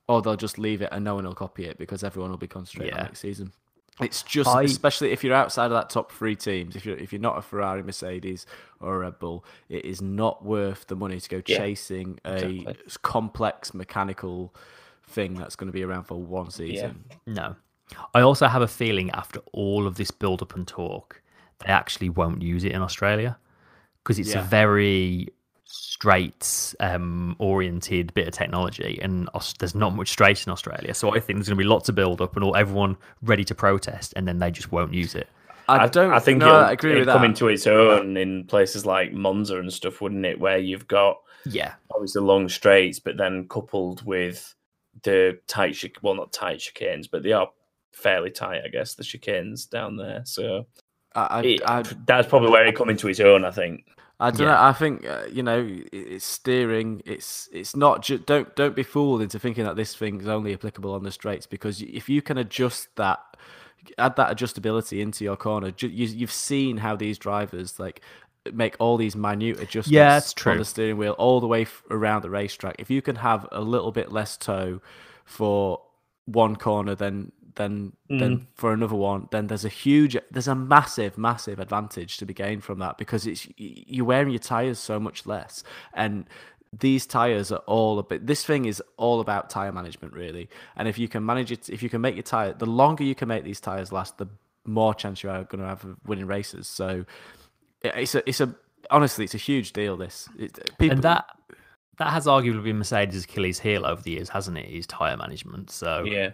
[0.09, 2.47] or they'll just leave it and no one will copy it because everyone will be
[2.47, 3.05] concentrating on Yeah.
[3.05, 3.53] next season.
[4.01, 7.13] It's just, I- especially if you're outside of that top three teams, if you're if
[7.13, 8.47] you're not a Ferrari, Mercedes,
[8.81, 12.37] or a Red Bull, it is not worth the money to go Yeah, chasing a
[12.37, 12.77] exactly.
[13.03, 14.55] complex mechanical
[15.05, 17.05] thing that's going to be around for one season.
[17.27, 17.57] No.
[18.15, 21.21] I also have a feeling after all of this build up and talk,
[21.61, 23.37] they actually won't use it in Australia
[24.03, 24.41] because it's Yeah.
[24.41, 25.29] a very
[25.65, 29.29] straight um, oriented bit of technology and
[29.59, 30.95] there's not much straight in Australia.
[30.95, 33.45] So I think there's going to be lots of build up and all everyone ready
[33.45, 35.29] to protest and then they just won't use it.
[35.71, 36.13] I don't.
[36.13, 37.29] I think no, it'll, I agree it'll with come that.
[37.29, 40.41] into its own in places like Monza and stuff, wouldn't it?
[40.41, 41.75] Where you've got Yeah.
[41.91, 44.55] obviously long straights, but then coupled with
[45.03, 47.51] the tight, chic- well, not tight chicanes, but they are
[47.93, 50.23] fairly tight, I guess, the chicanes down there.
[50.25, 50.67] So
[51.15, 53.87] I, I, it, I, that's probably where it come into his own, I think.
[54.21, 54.47] I don't Yeah.
[54.49, 54.61] know.
[54.61, 57.03] I think uh, you know it's steering.
[57.07, 58.03] It's it's not.
[58.03, 61.13] Ju- don't don't be fooled into thinking that this thing is only applicable on the
[61.13, 63.21] straights because if you can adjust that,
[63.99, 65.71] add that adjustability into your corner.
[65.71, 68.01] Ju- you, you've seen how these drivers like
[68.53, 71.83] make all these minute adjustments Yeah, it's on the steering wheel all the way f-
[71.91, 72.77] around the racetrack.
[72.79, 74.81] If you can have a little bit less toe
[75.25, 75.81] for
[76.27, 78.19] one corner than than hmm.
[78.19, 82.33] than for another one, then there's a huge, there's a massive, massive advantage to be
[82.33, 86.25] gained from that because it's you're wearing your tires so much less, and
[86.81, 88.27] these tires are all a bit.
[88.27, 90.49] This thing is all about tire management, really.
[90.77, 93.15] And if you can manage it, if you can make your tire, the longer you
[93.15, 94.29] can make these tires last, the
[94.65, 96.69] more chance you are going to have of winning races.
[96.69, 97.05] So
[97.83, 98.55] it's a, it's a,
[98.91, 99.97] honestly, it's a huge deal.
[99.97, 101.27] This it, uh, people, And that
[101.99, 104.71] that has arguably been Mercedes' Achilles heel over the years, hasn't it?
[104.71, 105.71] Is tyre management.
[105.71, 106.33] So Yeah.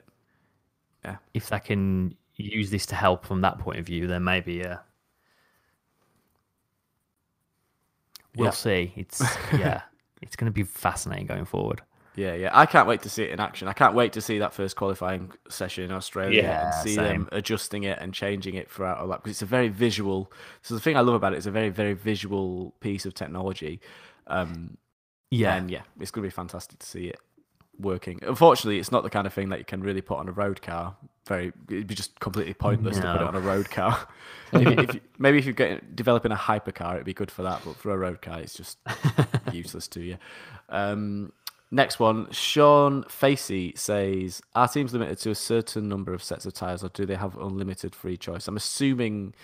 [1.35, 4.79] If they can use this to help from that point of view, then maybe yeah.
[8.35, 8.53] We'll Yeah.
[8.53, 8.93] see.
[8.97, 9.83] It's yeah,
[10.21, 11.83] it's going to be fascinating going forward.
[12.17, 12.51] Yeah, yeah.
[12.53, 13.67] I can't wait to see it in action.
[13.67, 17.01] I can't wait to see that first qualifying session in Australia Yeah, and see same.
[17.01, 20.31] them adjusting it and changing it throughout all that because it's a very visual.
[20.63, 23.81] So the thing I love about it is a very, very visual piece of technology.
[24.29, 24.79] Um,
[25.31, 27.21] Yeah, and yeah, it's going to be fantastic to see it
[27.79, 28.19] working.
[28.23, 30.63] Unfortunately, it's not the kind of thing that you can really put on a road
[30.63, 30.97] car.
[31.27, 34.07] Very, it'd be just completely pointless to put it on a road car.
[34.53, 37.43] if, you- if you, maybe if you're getting, developing a hypercar, it'd be good for
[37.43, 37.63] that.
[37.65, 38.79] But for a road car, it's just
[39.53, 40.19] useless to you.
[40.69, 41.33] Um,
[41.71, 46.53] next one, Sean Facey says, "Are teams limited to a certain number of sets of
[46.53, 49.35] tires, or do they have unlimited free choice?" I'm assuming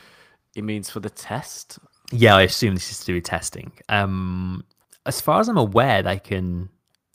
[0.54, 1.78] it means for the test.
[2.12, 2.34] yeah.
[2.36, 3.72] I assume this is to do with testing.
[3.88, 4.64] Um,
[5.06, 6.68] as far as I'm aware, they can.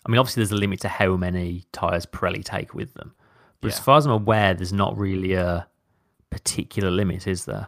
[0.06, 3.16] I mean, obviously, there's a limit to how many tires Pirelli take with them,
[3.62, 5.68] but as far as I'm aware, there's not really a
[6.30, 7.68] particular limit, is there?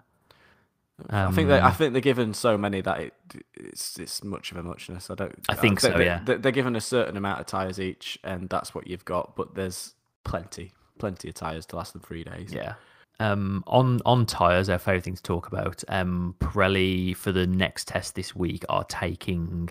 [1.10, 3.14] I think they, I Um, think they're given so many that it,
[3.54, 5.12] it's it's much of a muchness.
[5.12, 5.36] I don't.
[5.48, 6.22] I think so, they, yeah.
[6.26, 9.36] they, they're given a certain amount of tires each, and that's what you've got.
[9.36, 12.52] But there's plenty, plenty of tires to last them three days.
[12.52, 12.74] Yeah.
[13.20, 15.84] Um, on on tires, our favourite thing to talk about.
[15.88, 19.70] Um, Pirelli for the next test this week are taking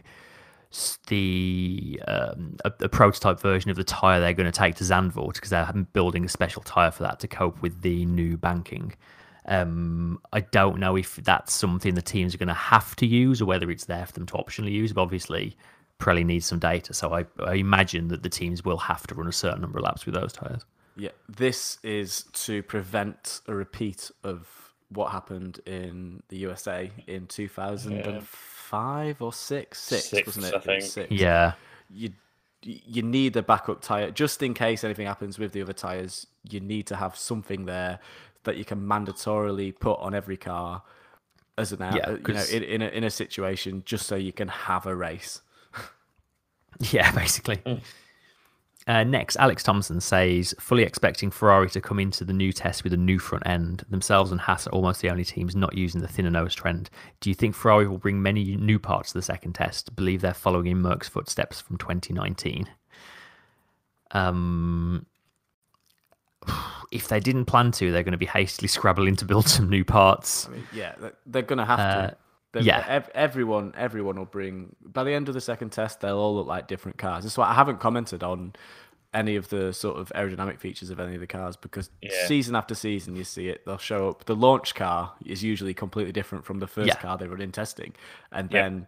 [1.07, 5.35] the um, a, a prototype version of the tire they're going to take to Zandvoort
[5.35, 8.95] because they're building a special tire for that to cope with the new banking.
[9.47, 13.41] Um, I don't know if that's something the teams are going to have to use
[13.41, 14.93] or whether it's there for them to optionally use.
[14.93, 15.57] But obviously,
[16.01, 19.29] Pirelli needs some data, so I, I imagine that the teams will have to run
[19.29, 20.65] a certain number of laps with those tires.
[20.97, 24.49] Yeah, this is to prevent a repeat of
[24.89, 27.27] what happened in the USA in
[28.71, 30.49] 2005 or six, six, Six, wasn't it?
[30.49, 30.83] I It was think.
[30.83, 31.11] Six.
[31.13, 31.53] Yeah.
[31.91, 32.11] you
[32.63, 36.27] you need a backup tire just in case anything happens with the other tires.
[36.51, 38.01] You need to have something there
[38.43, 40.83] that you can mandatorily put on every car
[41.59, 44.17] as an out, Yeah, you know, 'cause- in, in a in a situation just so
[44.17, 45.43] you can have a race.
[46.91, 47.57] Yeah, basically.
[47.59, 47.81] Mm.
[48.89, 52.93] Uh, next, Alex Thompson says, fully expecting Ferrari to come into the new test with
[52.93, 53.85] a new front end.
[53.91, 56.89] Themselves and Haas are almost the only teams not using the thinner nose trend.
[57.21, 59.97] Do you think Ferrari will bring many new parts to the second test?
[59.97, 62.69] Believe they're following in Merc's footsteps from 2019.
[64.13, 65.05] Um,
[66.93, 69.85] if they didn't plan to, they're going to be hastily scrabbling to build some new
[69.85, 70.47] parts.
[70.47, 72.17] I mean, yeah, they- they're gonna have Uh, to.
[72.53, 72.85] They're- yeah.
[72.89, 76.01] ev- everyone everyone will bring by the end of the second test.
[76.01, 77.25] They'll all look like different cars.
[77.25, 78.55] That's why I haven't commented on
[79.15, 82.27] any of the sort of aerodynamic features of any of the cars because Yeah.
[82.27, 83.65] season after season you see it.
[83.65, 84.25] They'll show up.
[84.25, 86.97] The launch car is usually completely different from the first Yeah.
[87.01, 87.95] car they run in testing,
[88.33, 88.63] and Yeah.
[88.63, 88.87] then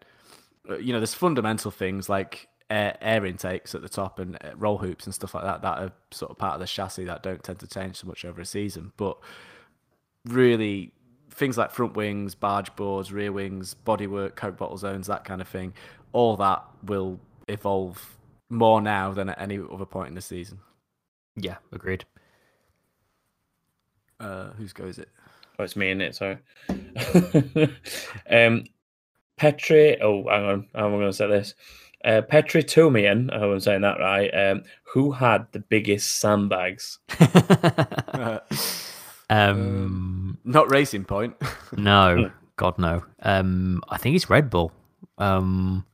[0.71, 4.51] uh, you know there's fundamental things like air, air intakes at the top and uh,
[4.57, 7.23] roll hoops and stuff like that that are sort of part of the chassis that
[7.23, 9.17] don't tend to change so much over a season, but
[10.27, 10.93] really
[11.39, 15.49] things like front wings, barge boards, rear wings, bodywork, coke bottle zones, that kind of
[15.49, 15.73] thing,
[16.13, 18.17] all that will evolve
[18.51, 20.59] more now than at any other point in the season.
[21.37, 22.05] Yeah, agreed.
[24.19, 25.09] Uh, whose go is it?
[25.59, 26.15] Oh, it's me in it.
[26.15, 26.39] Sorry.
[28.31, 28.65] um,
[29.37, 30.01] Petri.
[30.01, 30.67] Oh, hang on.
[30.75, 31.55] How am I going to say this?
[32.05, 33.33] Uh, Petri Tumian.
[33.33, 34.31] I hope I'm saying that right.
[34.31, 36.99] Um, who had the biggest sandbags?
[37.21, 38.39] Uh,
[39.31, 41.37] um, not Racing Point.
[41.77, 43.05] no, God no.
[43.23, 44.73] Um, I think it's Red Bull.
[45.19, 45.85] Um,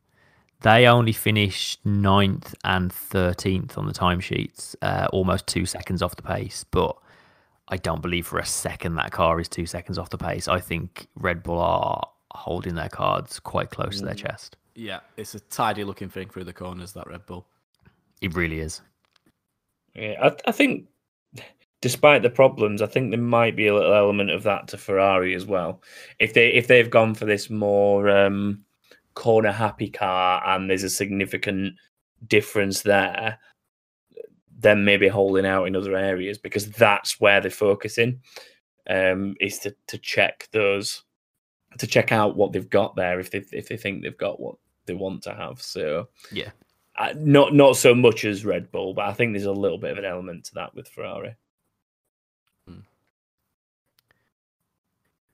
[0.62, 6.22] they only finished ninth and thirteenth on the timesheets, uh, almost two seconds off the
[6.22, 6.64] pace.
[6.70, 6.96] But
[7.68, 10.48] I don't believe for a second that car is two seconds off the pace.
[10.48, 14.56] I think Red Bull are holding their cards quite close to their chest.
[14.74, 17.46] yeah, it's a tidy looking thing through the corners, that Red Bull.
[18.20, 18.80] It really is.
[19.94, 20.86] Yeah, I, I think,
[21.84, 25.34] despite the problems, I think there might be a little element of that to Ferrari
[25.34, 25.82] as well.
[26.18, 28.64] If they if they've gone for this more um,
[29.12, 31.74] corner happy car and there's a significant
[32.26, 33.38] difference there,
[34.58, 38.22] then maybe holding out in other areas because that's where they're focusing.
[38.88, 41.02] Um, is to to check those,
[41.76, 44.56] to check out what they've got there if they if they think they've got what
[44.86, 45.60] they want to have.
[45.60, 46.52] So Yeah.
[46.96, 49.90] uh, not not so much as Red Bull, but I think there's a little bit
[49.90, 51.36] of an element to that with Ferrari.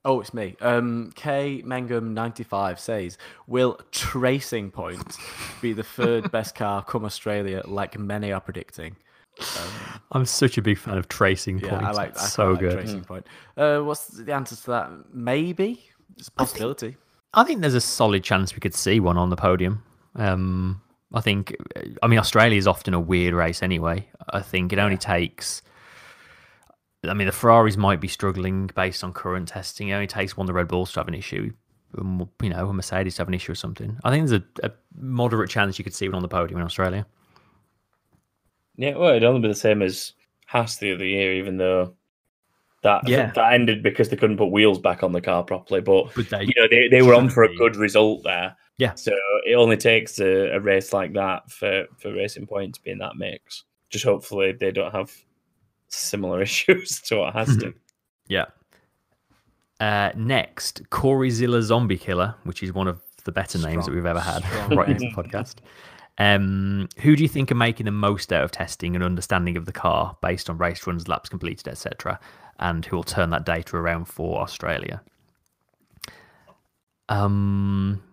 [0.03, 0.55] Oh, it's me.
[0.61, 5.17] Um, K Mangum ninety five says, "Will Tracing Point
[5.61, 8.95] be the third best car come Australia, like many are predicting?"
[9.39, 9.71] Um,
[10.11, 11.85] I'm such a big fan of tracing yeah, points.
[11.85, 12.17] I like.
[12.17, 12.73] I so like good.
[12.73, 13.27] Tracing Point.
[13.55, 14.91] Uh, what's the answer to that?
[15.13, 15.83] Maybe
[16.17, 16.97] it's a possibility.
[17.33, 19.83] I think there's a solid chance we could see one on the podium.
[20.15, 20.81] Um,
[21.13, 21.55] I think,
[22.03, 24.07] I mean, Australia is often a weird race anyway.
[24.29, 25.61] I think it only takes.
[27.03, 29.89] I mean, the Ferraris might be struggling based on current testing.
[29.89, 31.51] It only takes one of the Red Bulls to have an issue,
[31.97, 33.97] um, you know, a Mercedes to have an issue or something.
[34.03, 36.65] I think there's a, a moderate chance you could see one on the podium in
[36.65, 37.07] Australia.
[38.77, 40.13] Yeah, well, it'd only be the same as
[40.45, 41.95] Haas the other year, even though
[42.83, 43.31] that Yeah.
[43.31, 45.81] that ended because they couldn't put wheels back on the car properly.
[45.81, 48.55] But But they, you know, they, they were on for a good result there.
[48.77, 48.93] Yeah.
[48.95, 49.11] So
[49.45, 52.99] it only takes a, a race like that for for Racing Point to be in
[52.99, 53.63] that mix.
[53.89, 55.11] Just hopefully they don't have
[55.91, 57.73] similar issues to what has to.
[58.27, 58.45] Yeah.
[59.79, 64.19] Uh, next, Coreyzilla Zombie Killer, which is one of the better names that we've ever
[64.19, 65.55] had right into the podcast.
[66.17, 69.65] Um, who do you think are making the most out of testing and understanding of
[69.65, 72.19] the car based on race runs, laps completed, etc.,
[72.59, 75.01] and who will turn that data around for Australia?
[77.09, 78.03] Um,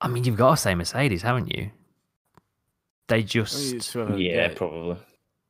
[0.00, 1.70] I mean, you've got to say Mercedes, haven't you?
[3.08, 4.98] They just It's whoever- Yeah, probably.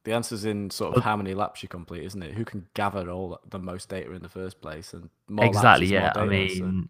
[0.09, 2.33] The answer's in sort of how many laps you complete, isn't it?
[2.33, 4.95] Who can gather all the most data in the first place?
[4.95, 6.13] And exactly yeah.
[6.17, 6.89] I data, so- mean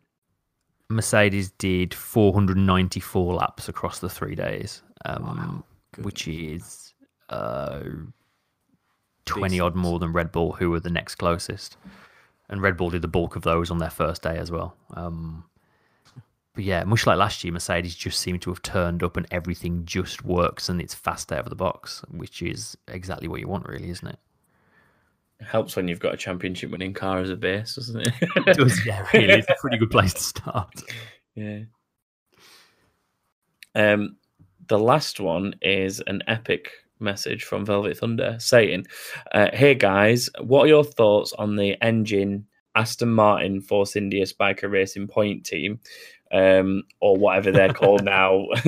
[0.88, 5.64] mercedes did 494 laps across the three days um,
[5.98, 6.94] which is
[7.28, 7.80] uh,
[9.26, 11.76] 20 odd more than red bull who were the next closest.
[12.48, 14.76] And red bull did the bulk of those on their first day as well.
[14.94, 15.42] Um,
[16.58, 19.84] but yeah much like last year mercedes just seemed to have turned up and everything
[19.84, 23.64] just works and it's fast out of the box which is exactly what you want
[23.68, 24.18] really isn't it
[25.38, 28.12] It helps when you've got a championship winning car as a base, doesn't it?
[28.20, 30.82] it does yeah really it's a pretty good place to start
[31.36, 31.60] Yeah.
[33.76, 34.16] Um,
[34.66, 38.86] the last one is an epic message from Velvet Thunder saying,
[39.30, 42.48] uh, "Hey guys, what are your thoughts on the engine
[42.78, 45.80] Aston Martin Force India Spyker Racing Point team,
[46.32, 48.46] um, or whatever they're called now,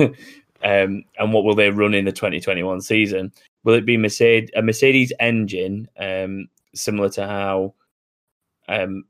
[0.63, 3.31] um, and what will they run in the 2021 season?
[3.63, 7.73] Will it be Mercedes a Mercedes engine, um, similar to how
[8.67, 9.05] um,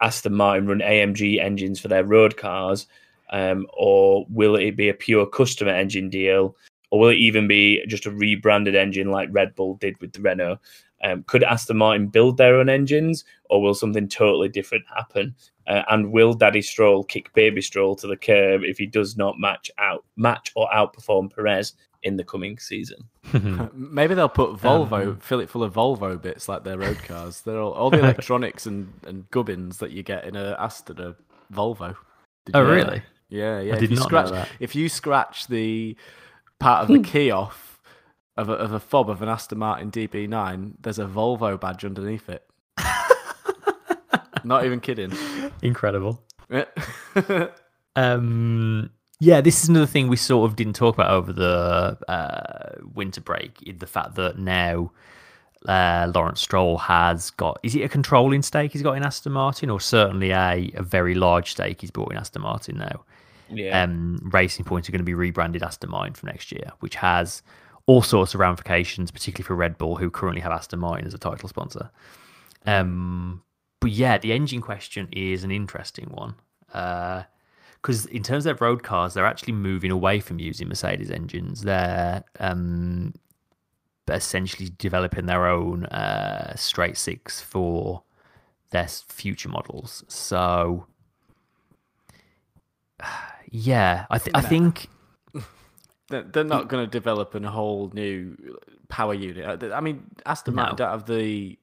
[0.00, 2.86] Aston Martin run AMG engines for their road cars,
[3.30, 6.56] um, or will it be a pure customer engine deal,
[6.90, 10.20] or will it even be just a rebranded engine like Red Bull did with the
[10.20, 10.58] Renault?
[11.04, 15.34] Um, could Aston Martin build their own engines, or will something totally different happen?
[15.66, 19.38] Uh, and will Daddy Stroll kick Baby Stroll to the curb if he does not
[19.38, 22.98] match out, match or outperform Perez in the coming season?
[23.74, 27.42] Maybe they'll put Volvo, Um, fill it full of Volvo bits like their road cars.
[27.42, 31.16] They're all, all the electronics and, and gubbins that you get in a Aston are
[31.52, 31.94] Volvo.
[32.46, 33.02] Did oh really that?
[33.28, 33.74] Yeah, yeah.
[33.74, 34.48] did if you not know scratch, that.
[34.60, 35.96] If you scratch the
[36.58, 37.73] part of the key off
[38.36, 42.28] of a, of a fob of an Aston Martin DB9, there's a Volvo badge underneath
[42.28, 42.46] it.
[44.44, 45.12] Not even kidding.
[45.62, 46.22] Incredible.
[47.96, 52.80] Um, yeah, this is another thing we sort of didn't talk about over the uh,
[52.94, 53.78] winter break.
[53.78, 54.90] The fact that now
[55.66, 59.70] uh, Lawrence Stroll has got is it a controlling stake he's got in Aston Martin,
[59.70, 63.04] or certainly a, a very large stake he's bought in Aston Martin now.
[63.50, 63.82] Yeah.
[63.82, 67.42] Um, Racing Point are going to be rebranded Aston Martin from next year, which has
[67.86, 71.18] all sorts of ramifications, particularly for Red Bull, who currently have Aston Martin as a
[71.18, 71.90] title sponsor.
[72.66, 73.42] Um,
[73.80, 76.34] but yeah, the engine question is an interesting one.
[76.66, 81.62] Because in terms of their road cars, they're actually moving away from using Mercedes engines.
[81.62, 83.12] They're um,
[84.08, 88.02] essentially developing their own uh, straight six for
[88.70, 90.02] their future models.
[90.08, 90.86] So,
[93.50, 94.88] yeah, I, th- I think
[96.22, 98.36] They're, not going to develop a whole new
[98.88, 99.62] power unit.
[99.62, 100.78] Uh, I mean, Aston Martin No.
[100.78, 101.58] don't have the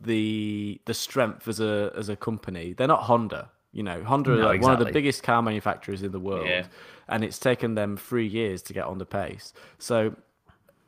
[0.00, 2.72] the the strength as a as a company.
[2.72, 3.50] They're not Honda.
[3.72, 6.46] You know, Honda No, are like one of the biggest car manufacturers in the world,
[6.46, 6.66] Yeah.
[7.08, 9.52] and it's taken them three years to get on the pace.
[9.78, 10.14] So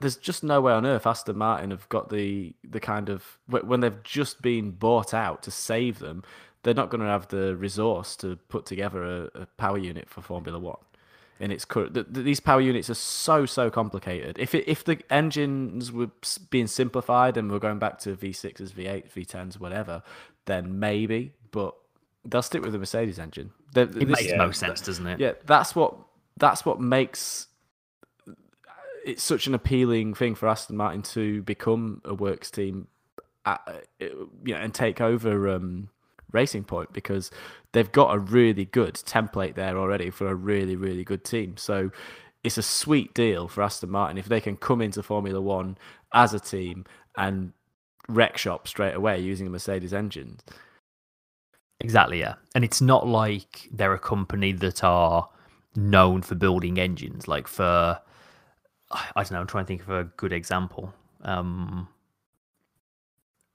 [0.01, 3.81] there's just no way on earth Aston Martin have got the the kind of when
[3.81, 6.23] they've just been bought out to save them.
[6.63, 10.21] They're not going to have the resource to put together a, a power unit for
[10.21, 10.77] Formula One.
[11.41, 14.39] In its current, th- th- these power units are so so complicated.
[14.39, 16.11] If it, if the engines were
[16.51, 20.03] being simplified and we're going back to V6s, V8s, V10s, whatever,
[20.45, 21.33] then maybe.
[21.51, 21.75] But
[22.27, 23.53] they'll stick with the Mercedes engine.
[23.73, 25.19] They- it this- makes most sense, doesn't it?
[25.19, 25.97] yeah, that's what
[26.37, 27.47] that's what makes
[29.05, 32.87] it's such an appealing thing for Aston Martin to become a works team,
[33.47, 34.05] at, uh,
[34.45, 35.89] you know, and take over um,
[36.33, 37.31] Racing Point because
[37.73, 41.57] they've got a really good template there already for a really really good team.
[41.57, 41.91] So
[42.43, 45.77] it's a sweet deal for Aston Martin if they can come into Formula One
[46.13, 46.85] as a team
[47.17, 47.53] and
[48.09, 50.39] wreck shop straight away using a Mercedes engine.
[51.81, 52.35] Exactly, yeah.
[52.55, 55.29] And it's not like they're a company that are
[55.75, 57.27] known for building engines.
[57.27, 57.99] Like for,
[58.91, 60.93] I don't know, I'm trying to think of a good example.
[61.23, 61.89] Um,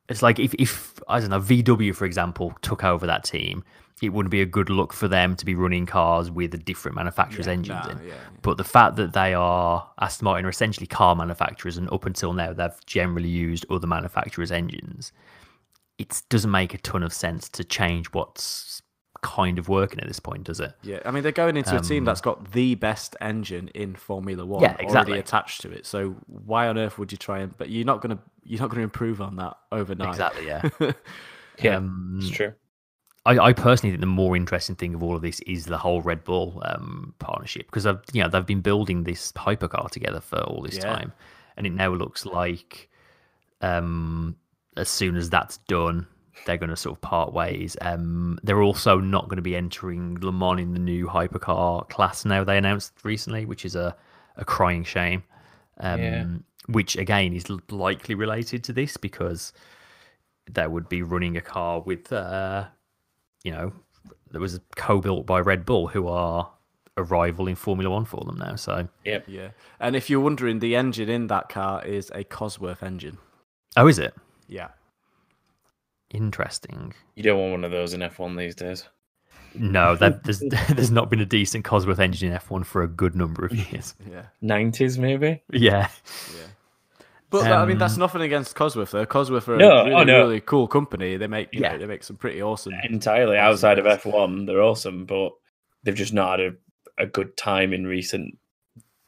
[0.10, 3.64] it's like if, if I don't know, VW, for example, took over that team,
[4.02, 6.96] it wouldn't be a good look for them to be running cars with a different
[6.96, 7.98] manufacturer's Yeah, engines nah, in.
[8.00, 8.14] yeah, yeah.
[8.42, 12.34] But the fact that they are Aston Martin are essentially car manufacturers, and up until
[12.34, 15.12] now they've generally used other manufacturers' engines,
[15.98, 18.82] it doesn't make a ton of sense to change what's
[19.26, 20.74] kind of working at this point, does it?
[20.82, 23.96] Yeah, I mean they're going into a team Um, that's got the best engine in
[23.96, 25.20] Formula One Yeah, already exactly.
[25.20, 25.86] attached to it.
[25.86, 27.58] So why on earth would you try and?
[27.58, 30.10] But you're not gonna you're not gonna improve on that overnight.
[30.10, 30.62] Exactly, yeah.
[31.58, 32.54] Yeah, Um, it's true.
[33.26, 36.02] I, I personally think the more interesting thing of all of this is the whole
[36.02, 40.40] Red Bull um, partnership because I've you know they've been building this hypercar together for
[40.42, 40.84] all this Yeah.
[40.86, 41.14] time,
[41.58, 42.90] and it now looks like
[43.62, 44.36] um,
[44.78, 46.08] as soon as that's done,
[46.46, 47.76] they're going to sort of part ways.
[47.82, 52.26] Um, they're also not going to be entering Le Mans in the new hypercar class
[52.26, 52.44] now.
[52.44, 53.96] They announced recently, which is a
[54.38, 55.24] a crying shame.
[55.80, 56.26] Um, Yeah.
[56.68, 59.54] Which again is likely related to this because
[60.52, 62.66] they would be running a car with, uh,
[63.44, 63.72] you know,
[64.32, 66.52] that was co-built by Red Bull, who are
[66.98, 68.56] a rival in Formula One for them now.
[68.56, 69.26] So, Yep.
[69.28, 73.18] Yeah, and if you're wondering, the engine in that car is a Cosworth engine.
[73.78, 74.14] oh, is it
[74.48, 74.70] Yeah,
[76.16, 76.94] interesting?
[77.16, 78.88] You don't want one of those in F1 these days.
[79.54, 80.40] No, that, there's
[80.70, 83.96] there's not been a decent Cosworth engine in F1 for a good number of years.
[84.10, 85.42] yeah, 90s, maybe?
[85.52, 85.90] Yeah,
[86.36, 86.44] yeah.
[87.30, 89.06] But that- I mean, Um, that's nothing against Cosworth though.
[89.06, 90.18] Cosworth are No, a really, oh, no.
[90.20, 91.18] really cool company.
[91.18, 91.74] They make you Yeah.
[91.74, 92.74] know, they make some pretty awesome.
[92.84, 95.32] Entirely outside of F1, they're awesome, but
[95.84, 96.54] they've just not had
[96.98, 98.38] a, a good time in recent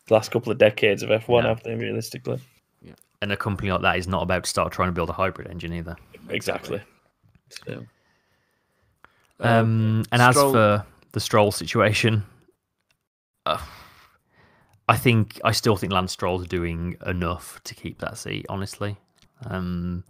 [0.10, 1.50] last couple of decades of F1, No.
[1.50, 2.40] have they, realistically?
[3.20, 5.48] and a company like that is not about to start trying to build a hybrid
[5.50, 5.96] engine either.
[6.30, 6.80] Exactly.
[7.50, 7.86] So,
[9.40, 12.24] Um, and as for the Stroll situation,
[13.46, 13.60] uh,
[14.90, 18.46] I think I still think Lance Stroll's doing enough to keep that seat.
[18.50, 18.98] Honestly,
[19.46, 20.04] um,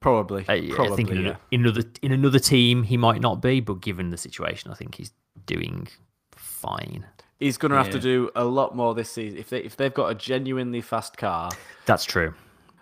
[0.00, 1.28] probably, I, I think in, yeah.
[1.28, 4.74] ano- in another in another team he might not be, but given the situation, I
[4.74, 5.12] think he's
[5.46, 5.88] doing
[6.32, 7.06] fine.
[7.38, 9.38] He's going to have to do a lot more this season.
[9.38, 11.50] If they if they've got a genuinely fast car,
[11.86, 12.34] That's true.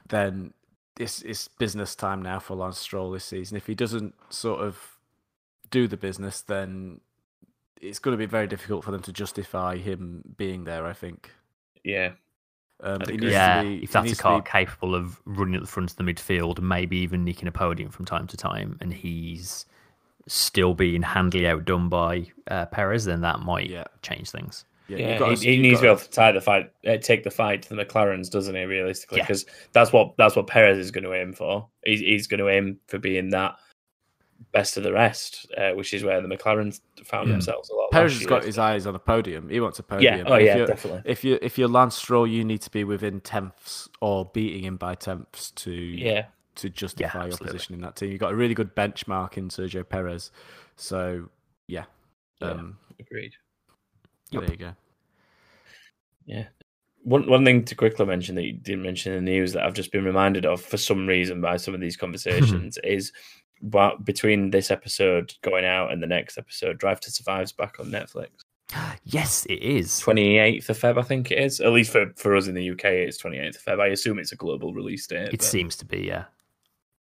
[0.08, 0.54] then
[0.98, 3.56] it's it's business time now for Lance Stroll this season.
[3.56, 4.96] If he doesn't sort of
[5.70, 7.00] do the business, then
[7.80, 10.86] it's going to be very difficult for them to justify him being there.
[10.86, 11.30] I think.
[11.84, 12.12] yeah.
[12.78, 13.16] Um, he agree.
[13.16, 15.62] needs to Yeah, be- if that's a needs to car be- capable of running at
[15.62, 18.92] the front of the midfield, maybe even nicking a podium from time to time, and
[18.92, 19.64] he's
[20.26, 23.84] still being handily outdone by uh, Perez, then that might Yeah.
[24.02, 24.66] change things.
[24.88, 26.70] Yeah, Yeah, got he, to- he you've needs to be able to tie the fight,
[26.86, 28.64] uh, take the fight to the McLarens, doesn't he?
[28.64, 29.24] Realistically, Yeah.
[29.24, 31.66] because that's what that's what Perez is going to aim for.
[31.84, 33.56] He's, he's going to aim for being that
[34.52, 37.32] best of the rest, uh, which is where the McLarens found Yeah.
[37.32, 37.90] themselves a lot.
[37.90, 39.48] Perez has got his eyes on a podium.
[39.48, 40.18] He wants a podium.
[40.18, 41.02] Yeah, oh If yeah, you're- definitely.
[41.04, 44.76] If you if you're Lance Stroll, you need to be within tenths or beating him
[44.76, 46.26] by tenths to Yeah,
[46.56, 48.10] to justify your position in that team.
[48.12, 50.30] You've got a really good benchmark in Sergio Perez.
[50.76, 51.28] So
[51.66, 51.84] yeah,
[52.40, 52.50] Yeah.
[52.50, 53.32] um, agreed.
[54.30, 54.42] Yep.
[54.42, 54.72] there you go.
[56.24, 56.44] Yeah.
[57.04, 59.74] One one thing to quickly mention that you didn't mention in the news that I've
[59.74, 63.12] just been reminded of for some reason by some of these conversations is
[63.62, 67.86] but between this episode going out and the next episode, Drive to Survive's back on
[67.86, 68.28] Netflix.
[69.08, 70.00] Yes, it is.
[70.00, 71.60] Twenty eighth of Feb, I think it is.
[71.60, 73.80] At least for, for us in the UK, it's twenty eighth of Feb.
[73.80, 75.28] I assume it's a global release date.
[75.28, 76.24] It but, seems to be, yeah.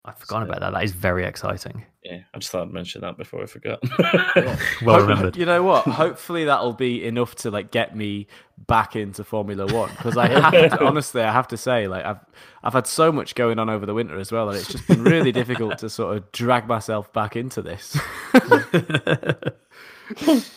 [0.09, 0.79] I've forgotten So- about that.
[0.79, 1.85] That is very exciting.
[2.05, 3.81] Yeah, I just thought I'd mention that before I forgot.
[4.83, 5.37] Well remembered.
[5.37, 5.85] You know what?
[5.85, 8.29] Hopefully that'll be enough to like get me
[8.67, 12.21] back into Formula One because I have to, honestly I have to say like I've
[12.63, 15.05] I've had so much going on over the winter as well and it's just been
[15.05, 17.99] really difficult to sort of drag myself back into this.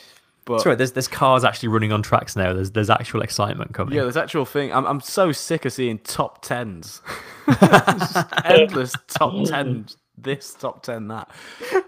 [0.45, 0.77] but That's right.
[0.77, 2.53] There's there's cars actually running on tracks now.
[2.53, 3.95] There's there's actual excitement coming.
[3.95, 4.73] yeah, there's actual thing.
[4.73, 7.01] I'm I'm so sick of seeing top tens,
[8.45, 9.97] endless top tens.
[10.17, 11.29] This top ten that.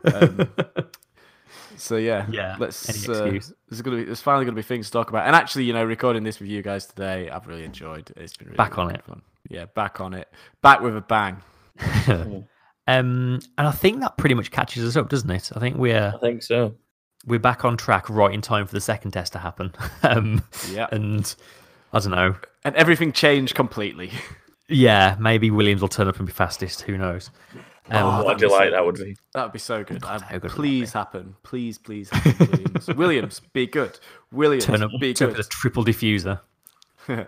[0.05, 0.49] Um,
[1.77, 3.07] so yeah, Yeah, Let's.
[3.09, 3.39] Uh,
[3.69, 4.03] there's gonna be.
[4.05, 5.25] There's finally gonna be things to talk about.
[5.27, 8.09] And actually, you know, recording this with you guys today, I've really enjoyed.
[8.11, 8.17] it.
[8.17, 9.05] It's been really, Back on really it.
[9.05, 9.21] Fun.
[9.49, 10.29] Yeah, back on it.
[10.61, 11.41] Back with a bang.
[12.85, 15.51] Um, and I think that pretty much catches us up, doesn't it?
[15.55, 16.75] I think we're I think so.
[17.25, 19.73] We're back on track right in time for the second test to happen.
[20.03, 20.87] um, Yeah.
[20.91, 21.33] and
[21.93, 22.35] I don't know.
[22.63, 24.11] And everything changed completely.
[24.67, 26.81] Yeah, maybe Williams will turn up and be fastest.
[26.83, 27.29] Who knows?
[27.89, 29.05] Um, Oh, what a that'd be delight so that would good.
[29.05, 29.17] be.
[29.33, 30.01] That would be so good.
[30.01, 31.35] God, good please happen.
[31.43, 32.47] Please, please happen.
[32.49, 32.87] Williams.
[32.95, 33.99] Williams, be good.
[34.31, 35.37] Williams, turn up, be turn up good.
[35.39, 36.39] with a triple diffuser.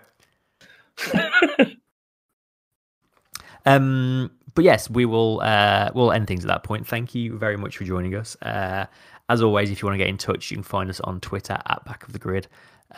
[3.65, 5.41] Um, but yes, we will.
[5.41, 6.87] Uh, we'll end things at that point.
[6.87, 8.37] Thank you very much for joining us.
[8.41, 8.85] Uh,
[9.29, 11.57] as always, if you want to get in touch, you can find us on Twitter
[11.65, 12.47] at Back of the Grid.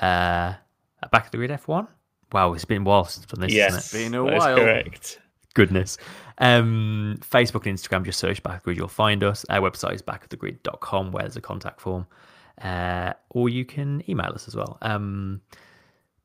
[0.01, 0.53] Uh,
[1.03, 1.87] at Back of the Grid F1.
[2.31, 3.53] Wow, it's been a while since I've done this.
[3.53, 4.11] Yes, Isn't it?
[4.11, 4.55] Been a that is while.
[4.57, 5.19] correct.
[5.53, 5.97] Goodness.
[6.39, 9.45] Um, Facebook and Instagram, just search Back of the Grid, you'll find us.
[9.49, 12.05] Our website is backofthegrid.com, where there's a contact form.
[12.61, 14.77] Uh, or you can email us as well.
[14.81, 15.41] Um,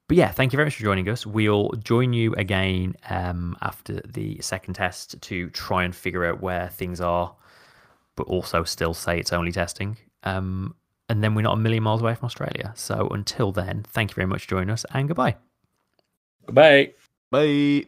[0.09, 1.25] but yeah, thank you very much for joining us.
[1.27, 6.69] We'll join you again um, after the second test to try and figure out where
[6.69, 7.35] things are,
[8.17, 9.97] but also still say it's only testing.
[10.23, 10.75] Um,
[11.09, 12.73] and then we're not a million miles away from Australia.
[12.77, 15.37] So until then, thank you very much for joining us and goodbye.
[16.47, 16.93] Goodbye.
[17.31, 17.87] Bye.